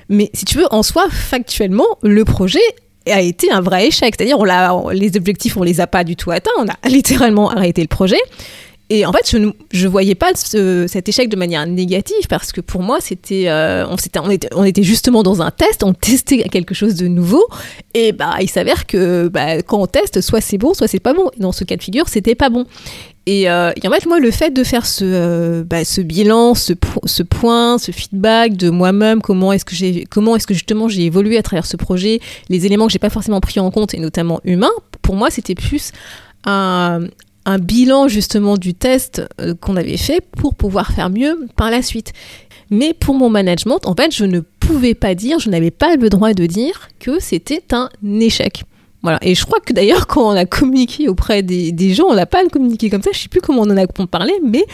Mais 0.08 0.30
si 0.34 0.44
tu 0.44 0.58
veux, 0.58 0.66
en 0.72 0.82
soi, 0.82 1.06
factuellement, 1.10 1.86
le 2.02 2.24
projet 2.24 2.60
a 3.06 3.20
été 3.20 3.50
un 3.50 3.60
vrai 3.60 3.86
échec. 3.88 4.14
C'est-à-dire, 4.16 4.38
on 4.38 4.88
les 4.90 5.16
objectifs, 5.16 5.56
on 5.56 5.62
les 5.62 5.80
a 5.80 5.86
pas 5.86 6.04
du 6.04 6.16
tout 6.16 6.30
atteints. 6.30 6.50
On 6.58 6.66
a 6.66 6.88
littéralement 6.88 7.50
arrêté 7.50 7.82
le 7.82 7.88
projet. 7.88 8.20
Et 8.90 9.06
en 9.06 9.12
fait, 9.12 9.34
je 9.72 9.84
ne 9.84 9.88
voyais 9.88 10.14
pas 10.14 10.32
cet 10.34 11.08
échec 11.08 11.30
de 11.30 11.36
manière 11.36 11.66
négative 11.66 12.28
parce 12.28 12.52
que 12.52 12.60
pour 12.60 12.82
moi, 12.82 12.98
c'était, 13.00 13.48
euh, 13.48 13.86
on, 13.88 14.64
était, 14.64 14.82
justement 14.82 15.22
dans 15.22 15.40
un 15.40 15.50
test, 15.50 15.82
on 15.82 15.94
testait 15.94 16.42
quelque 16.50 16.74
chose 16.74 16.94
de 16.94 17.08
nouveau. 17.08 17.44
Et 17.94 18.12
bah, 18.12 18.36
il 18.40 18.50
s'avère 18.50 18.86
que 18.86 19.28
bah, 19.28 19.62
quand 19.62 19.80
on 19.80 19.86
teste, 19.86 20.20
soit 20.20 20.42
c'est 20.42 20.58
bon, 20.58 20.74
soit 20.74 20.86
c'est 20.86 21.00
pas 21.00 21.14
bon. 21.14 21.30
dans 21.38 21.52
ce 21.52 21.64
cas 21.64 21.76
de 21.76 21.82
figure, 21.82 22.08
c'était 22.08 22.34
pas 22.34 22.50
bon. 22.50 22.66
Et, 23.26 23.48
euh, 23.48 23.72
en 23.84 23.90
fait, 23.90 24.06
moi, 24.06 24.20
le 24.20 24.30
fait 24.30 24.50
de 24.50 24.62
faire 24.64 24.84
ce, 24.84 25.04
euh, 25.04 25.64
bah, 25.64 25.78
bilan, 25.98 26.54
ce, 26.54 26.72
point, 27.22 27.78
ce 27.78 27.90
feedback 27.90 28.56
de 28.56 28.68
moi-même, 28.70 29.22
comment 29.22 29.52
est-ce 29.52 29.64
que 29.64 29.74
j'ai, 29.74 30.04
comment 30.04 30.36
est-ce 30.36 30.46
que 30.46 30.54
justement 30.54 30.88
j'ai 30.88 31.06
évolué 31.06 31.38
à 31.38 31.42
travers 31.42 31.64
ce 31.64 31.76
projet, 31.76 32.20
les 32.50 32.66
éléments 32.66 32.86
que 32.86 32.92
j'ai 32.92 32.98
pas 32.98 33.10
forcément 33.10 33.40
pris 33.40 33.60
en 33.60 33.70
compte 33.70 33.94
et 33.94 33.98
notamment 33.98 34.40
humains, 34.44 34.72
pour 35.00 35.16
moi, 35.16 35.30
c'était 35.30 35.54
plus 35.54 35.92
un, 36.44 37.00
un 37.46 37.58
bilan 37.58 38.08
justement 38.08 38.56
du 38.56 38.74
test 38.74 39.22
euh, 39.40 39.54
qu'on 39.54 39.76
avait 39.76 39.96
fait 39.96 40.20
pour 40.20 40.54
pouvoir 40.54 40.92
faire 40.92 41.10
mieux 41.10 41.46
par 41.56 41.70
la 41.70 41.82
suite. 41.82 42.12
Mais 42.70 42.94
pour 42.94 43.14
mon 43.14 43.30
management, 43.30 43.86
en 43.86 43.94
fait, 43.94 44.14
je 44.14 44.24
ne 44.24 44.40
pouvais 44.40 44.94
pas 44.94 45.14
dire, 45.14 45.38
je 45.38 45.50
n'avais 45.50 45.70
pas 45.70 45.96
le 45.96 46.08
droit 46.08 46.32
de 46.32 46.46
dire 46.46 46.88
que 46.98 47.20
c'était 47.20 47.62
un 47.72 47.88
échec. 48.20 48.64
Voilà. 49.04 49.18
Et 49.22 49.34
je 49.34 49.44
crois 49.44 49.60
que 49.60 49.72
d'ailleurs, 49.72 50.06
quand 50.08 50.26
on 50.26 50.36
a 50.36 50.46
communiqué 50.46 51.08
auprès 51.08 51.42
des, 51.42 51.94
gens, 51.94 52.06
on 52.08 52.14
n'a 52.14 52.26
pas 52.26 52.44
communiqué 52.48 52.90
comme 52.90 53.02
ça. 53.02 53.10
Je 53.12 53.18
sais 53.20 53.28
plus 53.28 53.40
comment 53.40 53.62
on 53.62 53.70
en 53.70 53.76
a 53.76 53.86
parlé, 53.86 54.32
mais 54.42 54.64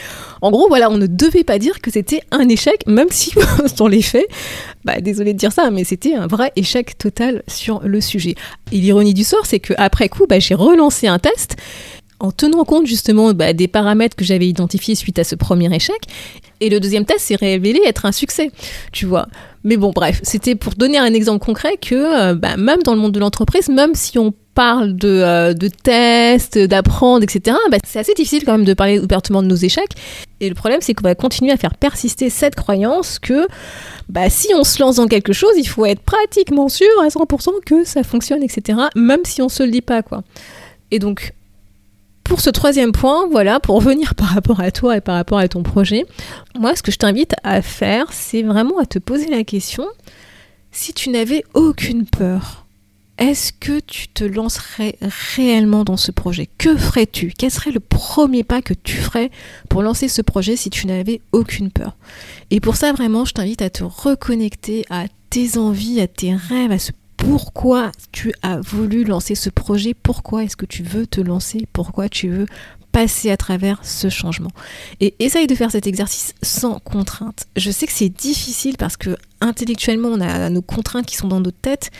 en 0.41 0.51
gros, 0.51 0.69
voilà, 0.69 0.89
on 0.89 0.97
ne 0.97 1.07
devait 1.07 1.45
pas 1.45 1.59
dire 1.59 1.81
que 1.81 1.91
c'était 1.91 2.23
un 2.31 2.49
échec, 2.49 2.87
même 2.87 3.09
si, 3.11 3.35
dans 3.77 3.89
les 3.89 4.03
faits, 4.03 4.29
bah, 4.85 5.01
désolé 5.01 5.35
de 5.35 5.39
dire 5.39 5.53
ça, 5.53 5.71
mais 5.71 5.85
c'était 5.85 6.15
un 6.15 6.29
vrai 6.29 6.53
échec 6.57 6.97
total 6.97 7.43
sur 7.49 7.81
le 7.85 8.01
sujet. 8.01 8.37
Et 8.73 8.77
l'ironie 8.77 9.15
du 9.15 9.25
sort, 9.25 9.45
c'est 9.45 9.61
qu'après 9.61 10.09
coup, 10.09 10.27
bah, 10.29 10.39
j'ai 10.39 10.55
relancé 10.55 11.09
un 11.09 11.19
test 11.19 11.57
en 12.21 12.31
tenant 12.31 12.65
compte 12.65 12.87
justement 12.87 13.33
bah, 13.33 13.53
des 13.53 13.69
paramètres 13.69 14.17
que 14.17 14.25
j'avais 14.25 14.47
identifiés 14.47 14.95
suite 14.95 15.19
à 15.19 15.25
ce 15.25 15.35
premier 15.35 15.75
échec. 15.75 15.99
Et 16.61 16.69
le 16.69 16.79
deuxième 16.79 17.07
test 17.07 17.21
s'est 17.21 17.37
révélé 17.37 17.81
être 17.87 18.05
un 18.05 18.13
succès, 18.13 18.51
tu 18.93 19.07
vois. 19.07 19.27
Mais 19.65 19.77
bon, 19.77 19.93
bref, 19.95 20.21
c'était 20.23 20.55
pour 20.55 20.75
donner 20.75 20.99
un 20.99 21.13
exemple 21.13 21.45
concret 21.45 21.77
que 21.81 21.95
euh, 21.95 22.35
bah, 22.35 22.57
même 22.57 22.83
dans 22.83 22.95
le 22.95 23.01
monde 23.01 23.13
de 23.13 23.21
l'entreprise, 23.21 23.69
même 23.69 23.95
si 23.95 24.19
on 24.19 24.33
parle 24.55 24.95
de, 24.95 25.09
euh, 25.09 25.55
de 25.55 25.69
tests, 25.69 26.59
d'apprendre, 26.59 27.23
etc., 27.23 27.57
bah, 27.71 27.79
c'est 27.85 27.99
assez 27.99 28.15
difficile 28.15 28.45
quand 28.45 28.53
même 28.53 28.65
de 28.65 28.75
parler 28.75 28.99
ouvertement 28.99 29.43
de 29.43 29.49
nos 29.49 29.57
échecs. 29.57 29.93
Et 30.41 30.49
le 30.49 30.55
problème, 30.55 30.81
c'est 30.83 30.93
qu'on 30.95 31.05
va 31.05 31.15
continuer 31.15 31.53
à 31.53 31.57
faire 31.57 31.75
persister 31.75 32.29
cette 32.31 32.55
croyance 32.55 33.19
que 33.19 33.47
bah, 34.09 34.29
si 34.29 34.49
on 34.55 34.65
se 34.65 34.83
lance 34.83 34.97
dans 34.97 35.07
quelque 35.07 35.33
chose, 35.33 35.53
il 35.57 35.69
faut 35.69 35.87
être 35.87 36.03
pratiquement 36.03 36.69
sûr 36.69 36.89
à 37.03 37.09
100% 37.09 37.51
que 37.65 37.85
ça 37.85 38.03
fonctionne, 38.03 38.43
etc., 38.43 38.79
même 38.97 39.21
si 39.25 39.41
on 39.41 39.49
se 39.49 39.63
le 39.63 39.71
dit 39.71 39.83
pas, 39.83 40.03
quoi. 40.03 40.23
Et 40.91 40.99
donc, 40.99 41.33
pour 42.31 42.41
ce 42.41 42.51
troisième 42.51 42.93
point, 42.93 43.27
voilà, 43.29 43.59
pour 43.59 43.75
revenir 43.75 44.15
par 44.17 44.29
rapport 44.29 44.61
à 44.61 44.71
toi 44.71 44.97
et 44.97 45.01
par 45.01 45.17
rapport 45.17 45.39
à 45.39 45.49
ton 45.49 45.65
projet, 45.65 46.07
moi, 46.57 46.77
ce 46.77 46.83
que 46.83 46.93
je 46.93 46.97
t'invite 46.97 47.35
à 47.43 47.61
faire, 47.61 48.13
c'est 48.13 48.43
vraiment 48.43 48.79
à 48.79 48.87
te 48.87 49.01
poser 49.01 49.27
la 49.27 49.43
question, 49.43 49.85
si 50.71 50.95
tu 50.95 51.11
n'avais 51.11 51.43
aucune 51.55 52.07
peur, 52.07 52.67
est-ce 53.19 53.53
que 53.53 53.81
tu 53.81 54.07
te 54.07 54.23
lancerais 54.23 54.97
réellement 55.35 55.83
dans 55.83 55.97
ce 55.97 56.13
projet? 56.13 56.49
Que 56.57 56.77
ferais-tu? 56.77 57.33
Quel 57.37 57.51
serait 57.51 57.73
le 57.73 57.81
premier 57.81 58.45
pas 58.45 58.63
que 58.63 58.75
tu 58.75 58.95
ferais 58.95 59.33
pour 59.69 59.83
lancer 59.83 60.07
ce 60.07 60.23
projet 60.23 60.55
si 60.55 60.71
tu 60.71 60.87
n'avais 60.87 61.21
aucune 61.33 61.73
peur? 61.73 61.97
Et 62.53 62.61
pour 62.61 62.77
ça, 62.77 62.93
vraiment, 62.93 63.25
je 63.25 63.33
t'invite 63.33 63.61
à 63.61 63.71
te 63.71 63.83
reconnecter 63.83 64.85
à 64.89 65.07
tes 65.31 65.59
envies, 65.59 66.01
à 66.01 66.07
tes 66.07 66.33
rêves, 66.33 66.71
à 66.71 66.79
ce 66.79 66.93
pourquoi 67.21 67.93
tu 68.13 68.33
as 68.43 68.61
voulu 68.61 69.05
lancer 69.05 69.35
ce 69.35 69.51
projet, 69.51 69.95
pourquoi 69.95 70.45
est-ce 70.45 70.57
que 70.57 70.67
tu 70.67 70.83
veux 70.83 71.07
te 71.07 71.21
lancer, 71.21 71.67
pourquoi 71.73 72.09
tu 72.09 72.29
veux 72.29 72.47
passer 72.93 73.31
à 73.31 73.37
travers 73.37 73.79
ce 73.85 74.09
changement. 74.09 74.51
Et 75.01 75.15
essaye 75.21 75.47
de 75.47 75.55
faire 75.55 75.71
cet 75.71 75.87
exercice 75.87 76.35
sans 76.43 76.81
contrainte. 76.81 77.47
Je 77.57 77.71
sais 77.71 77.87
que 77.87 77.93
c'est 77.93 78.09
difficile 78.09 78.77
parce 78.77 78.97
que 78.97 79.17
intellectuellement 79.41 80.09
on 80.09 80.21
a 80.21 80.51
nos 80.51 80.63
contraintes 80.63 81.07
qui 81.07 81.17
sont 81.17 81.29
dans 81.29 81.41
notre 81.41 81.61
tête, 81.61 81.91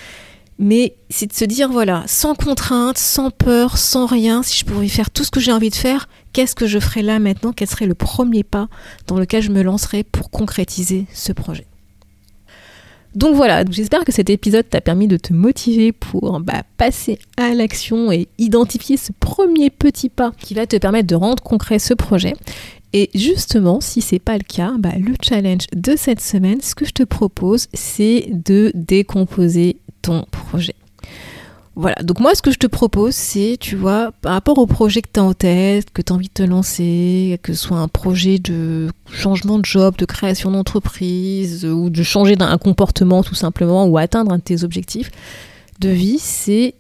mais 0.59 0.97
c'est 1.09 1.27
de 1.27 1.33
se 1.33 1.45
dire 1.45 1.71
voilà, 1.71 2.03
sans 2.07 2.35
contrainte, 2.35 2.99
sans 2.99 3.31
peur, 3.31 3.79
sans 3.79 4.07
rien, 4.07 4.43
si 4.43 4.59
je 4.59 4.65
pouvais 4.65 4.89
faire 4.89 5.11
tout 5.11 5.23
ce 5.23 5.31
que 5.31 5.39
j'ai 5.39 5.53
envie 5.53 5.71
de 5.71 5.77
faire, 5.77 6.09
qu'est-ce 6.33 6.55
que 6.55 6.67
je 6.67 6.81
ferais 6.81 7.03
là 7.03 7.19
maintenant? 7.19 7.53
Quel 7.55 7.69
serait 7.69 7.87
le 7.87 7.95
premier 7.95 8.43
pas 8.43 8.69
dans 9.07 9.19
lequel 9.19 9.43
je 9.43 9.51
me 9.51 9.63
lancerais 9.63 10.03
pour 10.03 10.31
concrétiser 10.31 11.07
ce 11.15 11.33
projet? 11.33 11.67
Donc 13.15 13.35
voilà, 13.35 13.65
j'espère 13.69 14.05
que 14.05 14.13
cet 14.13 14.31
épisode 14.31 14.69
t'a 14.69 14.81
permis 14.81 15.09
de 15.09 15.17
te 15.17 15.33
motiver 15.33 15.91
pour 15.93 16.39
bah, 16.41 16.63
passer 16.77 17.19
à 17.37 17.55
l'action 17.55 18.13
et 18.13 18.29
identifier 18.39 18.97
ce 18.97 19.11
premier 19.19 19.71
petit 19.71 20.09
pas 20.09 20.33
qui 20.39 20.55
va 20.55 20.67
te 20.67 20.77
permettre 20.77 21.09
de 21.09 21.17
rendre 21.17 21.43
concret 21.43 21.79
ce 21.79 21.95
projet. 21.95 22.35
Et 22.93 23.11
justement, 23.15 23.81
si 23.81 24.01
c'est 24.01 24.19
pas 24.19 24.37
le 24.37 24.45
cas, 24.45 24.75
bah, 24.79 24.93
le 24.99 25.15
challenge 25.23 25.67
de 25.75 25.97
cette 25.97 26.21
semaine, 26.21 26.61
ce 26.61 26.75
que 26.75 26.85
je 26.85 26.93
te 26.93 27.03
propose, 27.03 27.67
c'est 27.73 28.27
de 28.31 28.71
décomposer 28.75 29.77
ton 30.03 30.25
projet. 30.31 30.75
Voilà, 31.81 31.97
donc 32.03 32.21
moi 32.21 32.35
ce 32.35 32.43
que 32.43 32.51
je 32.51 32.59
te 32.59 32.67
propose, 32.67 33.15
c'est, 33.15 33.57
tu 33.59 33.75
vois, 33.75 34.13
par 34.21 34.35
rapport 34.35 34.59
au 34.59 34.67
projet 34.67 35.01
que 35.01 35.09
tu 35.11 35.19
as 35.19 35.25
en 35.25 35.33
tête, 35.33 35.91
que 35.91 36.03
tu 36.03 36.13
as 36.13 36.17
envie 36.17 36.29
de 36.29 36.33
te 36.35 36.43
lancer, 36.43 37.41
que 37.43 37.55
ce 37.55 37.63
soit 37.63 37.79
un 37.79 37.89
projet 37.89 38.39
de 38.39 38.89
changement 39.11 39.59
de 39.59 39.65
job, 39.65 39.97
de 39.97 40.05
création 40.05 40.51
d'entreprise, 40.51 41.65
ou 41.65 41.89
de 41.89 42.03
changer 42.03 42.37
d'un 42.37 42.59
comportement 42.59 43.23
tout 43.23 43.35
simplement, 43.35 43.87
ou 43.87 43.97
atteindre 43.97 44.31
un 44.31 44.37
de 44.37 44.43
tes 44.43 44.63
objectifs 44.63 45.11
de 45.81 45.89
vie, 45.89 46.19
c'est 46.19 46.75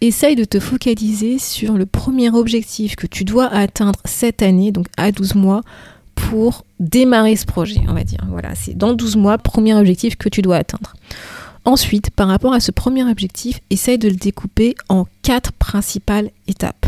essaye 0.00 0.34
de 0.34 0.44
te 0.44 0.58
focaliser 0.58 1.38
sur 1.38 1.74
le 1.74 1.86
premier 1.86 2.30
objectif 2.30 2.96
que 2.96 3.06
tu 3.06 3.22
dois 3.24 3.46
atteindre 3.46 4.00
cette 4.04 4.42
année, 4.42 4.72
donc 4.72 4.86
à 4.96 5.12
12 5.12 5.36
mois, 5.36 5.60
pour 6.16 6.64
démarrer 6.80 7.36
ce 7.36 7.46
projet, 7.46 7.82
on 7.88 7.94
va 7.94 8.02
dire. 8.02 8.26
Voilà, 8.28 8.56
c'est 8.56 8.76
dans 8.76 8.94
12 8.94 9.14
mois, 9.14 9.38
premier 9.38 9.74
objectif 9.74 10.16
que 10.16 10.28
tu 10.28 10.42
dois 10.42 10.56
atteindre. 10.56 10.94
Ensuite, 11.64 12.10
par 12.10 12.28
rapport 12.28 12.52
à 12.52 12.60
ce 12.60 12.70
premier 12.70 13.04
objectif, 13.04 13.60
essaye 13.70 13.98
de 13.98 14.08
le 14.08 14.16
découper 14.16 14.74
en 14.88 15.06
quatre 15.22 15.52
principales 15.52 16.30
étapes. 16.48 16.86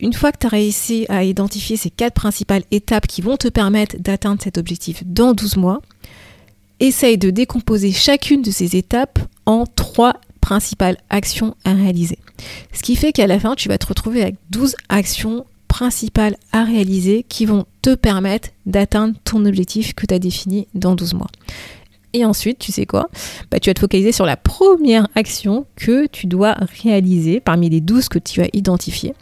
Une 0.00 0.12
fois 0.12 0.32
que 0.32 0.38
tu 0.38 0.46
as 0.46 0.50
réussi 0.50 1.06
à 1.08 1.24
identifier 1.24 1.76
ces 1.76 1.90
quatre 1.90 2.14
principales 2.14 2.64
étapes 2.70 3.06
qui 3.06 3.22
vont 3.22 3.36
te 3.36 3.48
permettre 3.48 3.96
d'atteindre 3.98 4.42
cet 4.42 4.58
objectif 4.58 5.02
dans 5.06 5.32
12 5.32 5.56
mois, 5.56 5.80
essaye 6.80 7.16
de 7.16 7.30
décomposer 7.30 7.92
chacune 7.92 8.42
de 8.42 8.50
ces 8.50 8.76
étapes 8.76 9.18
en 9.46 9.64
trois 9.66 10.20
principales 10.40 10.98
actions 11.10 11.56
à 11.64 11.72
réaliser. 11.72 12.18
Ce 12.72 12.82
qui 12.82 12.96
fait 12.96 13.12
qu'à 13.12 13.26
la 13.26 13.40
fin, 13.40 13.54
tu 13.54 13.68
vas 13.68 13.78
te 13.78 13.86
retrouver 13.86 14.22
avec 14.22 14.36
12 14.50 14.76
actions 14.88 15.44
principales 15.68 16.36
à 16.52 16.64
réaliser 16.64 17.24
qui 17.28 17.46
vont 17.46 17.66
te 17.82 17.94
permettre 17.94 18.50
d'atteindre 18.66 19.14
ton 19.24 19.44
objectif 19.44 19.94
que 19.94 20.06
tu 20.06 20.14
as 20.14 20.18
défini 20.18 20.66
dans 20.74 20.94
12 20.94 21.14
mois. 21.14 21.30
Et 22.12 22.24
ensuite, 22.24 22.58
tu 22.58 22.72
sais 22.72 22.86
quoi? 22.86 23.08
Bah, 23.50 23.60
Tu 23.60 23.70
vas 23.70 23.74
te 23.74 23.80
focaliser 23.80 24.12
sur 24.12 24.26
la 24.26 24.36
première 24.36 25.08
action 25.14 25.66
que 25.76 26.06
tu 26.06 26.26
dois 26.26 26.56
réaliser 26.82 27.40
parmi 27.40 27.68
les 27.68 27.80
12 27.80 28.08
que 28.08 28.18
tu 28.18 28.40
as 28.40 28.48
identifiées. 28.52 29.14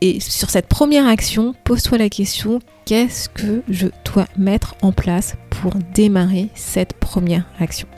Et 0.00 0.20
sur 0.20 0.50
cette 0.50 0.66
première 0.66 1.06
action, 1.06 1.54
pose-toi 1.64 1.98
la 1.98 2.08
question, 2.08 2.60
qu'est-ce 2.84 3.28
que 3.28 3.62
je 3.68 3.88
dois 4.04 4.26
mettre 4.36 4.74
en 4.82 4.92
place 4.92 5.36
pour 5.50 5.74
démarrer 5.94 6.48
cette 6.54 6.94
première 6.94 7.46
action? 7.58 7.88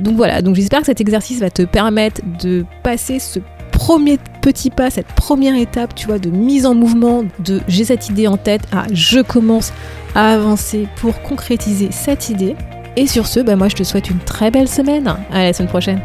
Donc 0.00 0.16
voilà, 0.16 0.42
donc 0.42 0.54
j'espère 0.54 0.80
que 0.80 0.86
cet 0.86 1.00
exercice 1.00 1.40
va 1.40 1.50
te 1.50 1.62
permettre 1.62 2.20
de 2.40 2.64
passer 2.82 3.18
ce 3.18 3.40
premier 3.76 4.18
petit 4.40 4.70
pas, 4.70 4.90
cette 4.90 5.06
première 5.06 5.54
étape, 5.54 5.94
tu 5.94 6.06
vois, 6.06 6.18
de 6.18 6.30
mise 6.30 6.64
en 6.64 6.74
mouvement, 6.74 7.24
de 7.40 7.60
j'ai 7.68 7.84
cette 7.84 8.08
idée 8.08 8.26
en 8.26 8.38
tête, 8.38 8.62
à 8.72 8.84
je 8.90 9.20
commence 9.20 9.72
à 10.14 10.32
avancer 10.32 10.88
pour 10.96 11.20
concrétiser 11.22 11.88
cette 11.90 12.30
idée. 12.30 12.56
Et 12.96 13.06
sur 13.06 13.26
ce, 13.26 13.40
bah 13.40 13.54
moi 13.54 13.68
je 13.68 13.76
te 13.76 13.82
souhaite 13.82 14.08
une 14.08 14.18
très 14.18 14.50
belle 14.50 14.68
semaine. 14.68 15.14
À 15.30 15.44
la 15.44 15.52
semaine 15.52 15.68
prochaine. 15.68 16.00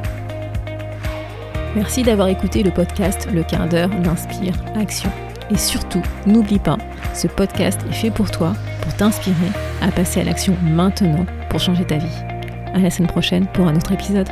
Merci 1.75 2.03
d'avoir 2.03 2.27
écouté 2.27 2.61
le 2.61 2.71
podcast 2.71 3.29
Le 3.33 3.43
quart 3.43 3.69
d'heure 3.69 3.89
d'Inspire 4.03 4.55
Action. 4.75 5.09
Et 5.49 5.57
surtout, 5.57 6.01
n'oublie 6.27 6.59
pas, 6.59 6.77
ce 7.13 7.27
podcast 7.27 7.79
est 7.89 7.93
fait 7.93 8.11
pour 8.11 8.29
toi, 8.31 8.53
pour 8.81 8.93
t'inspirer 8.95 9.35
à 9.81 9.91
passer 9.91 10.19
à 10.19 10.23
l'action 10.25 10.55
maintenant 10.61 11.25
pour 11.49 11.61
changer 11.61 11.85
ta 11.85 11.97
vie. 11.97 12.23
À 12.73 12.79
la 12.79 12.89
semaine 12.89 13.09
prochaine 13.09 13.47
pour 13.53 13.67
un 13.67 13.75
autre 13.75 13.93
épisode. 13.93 14.27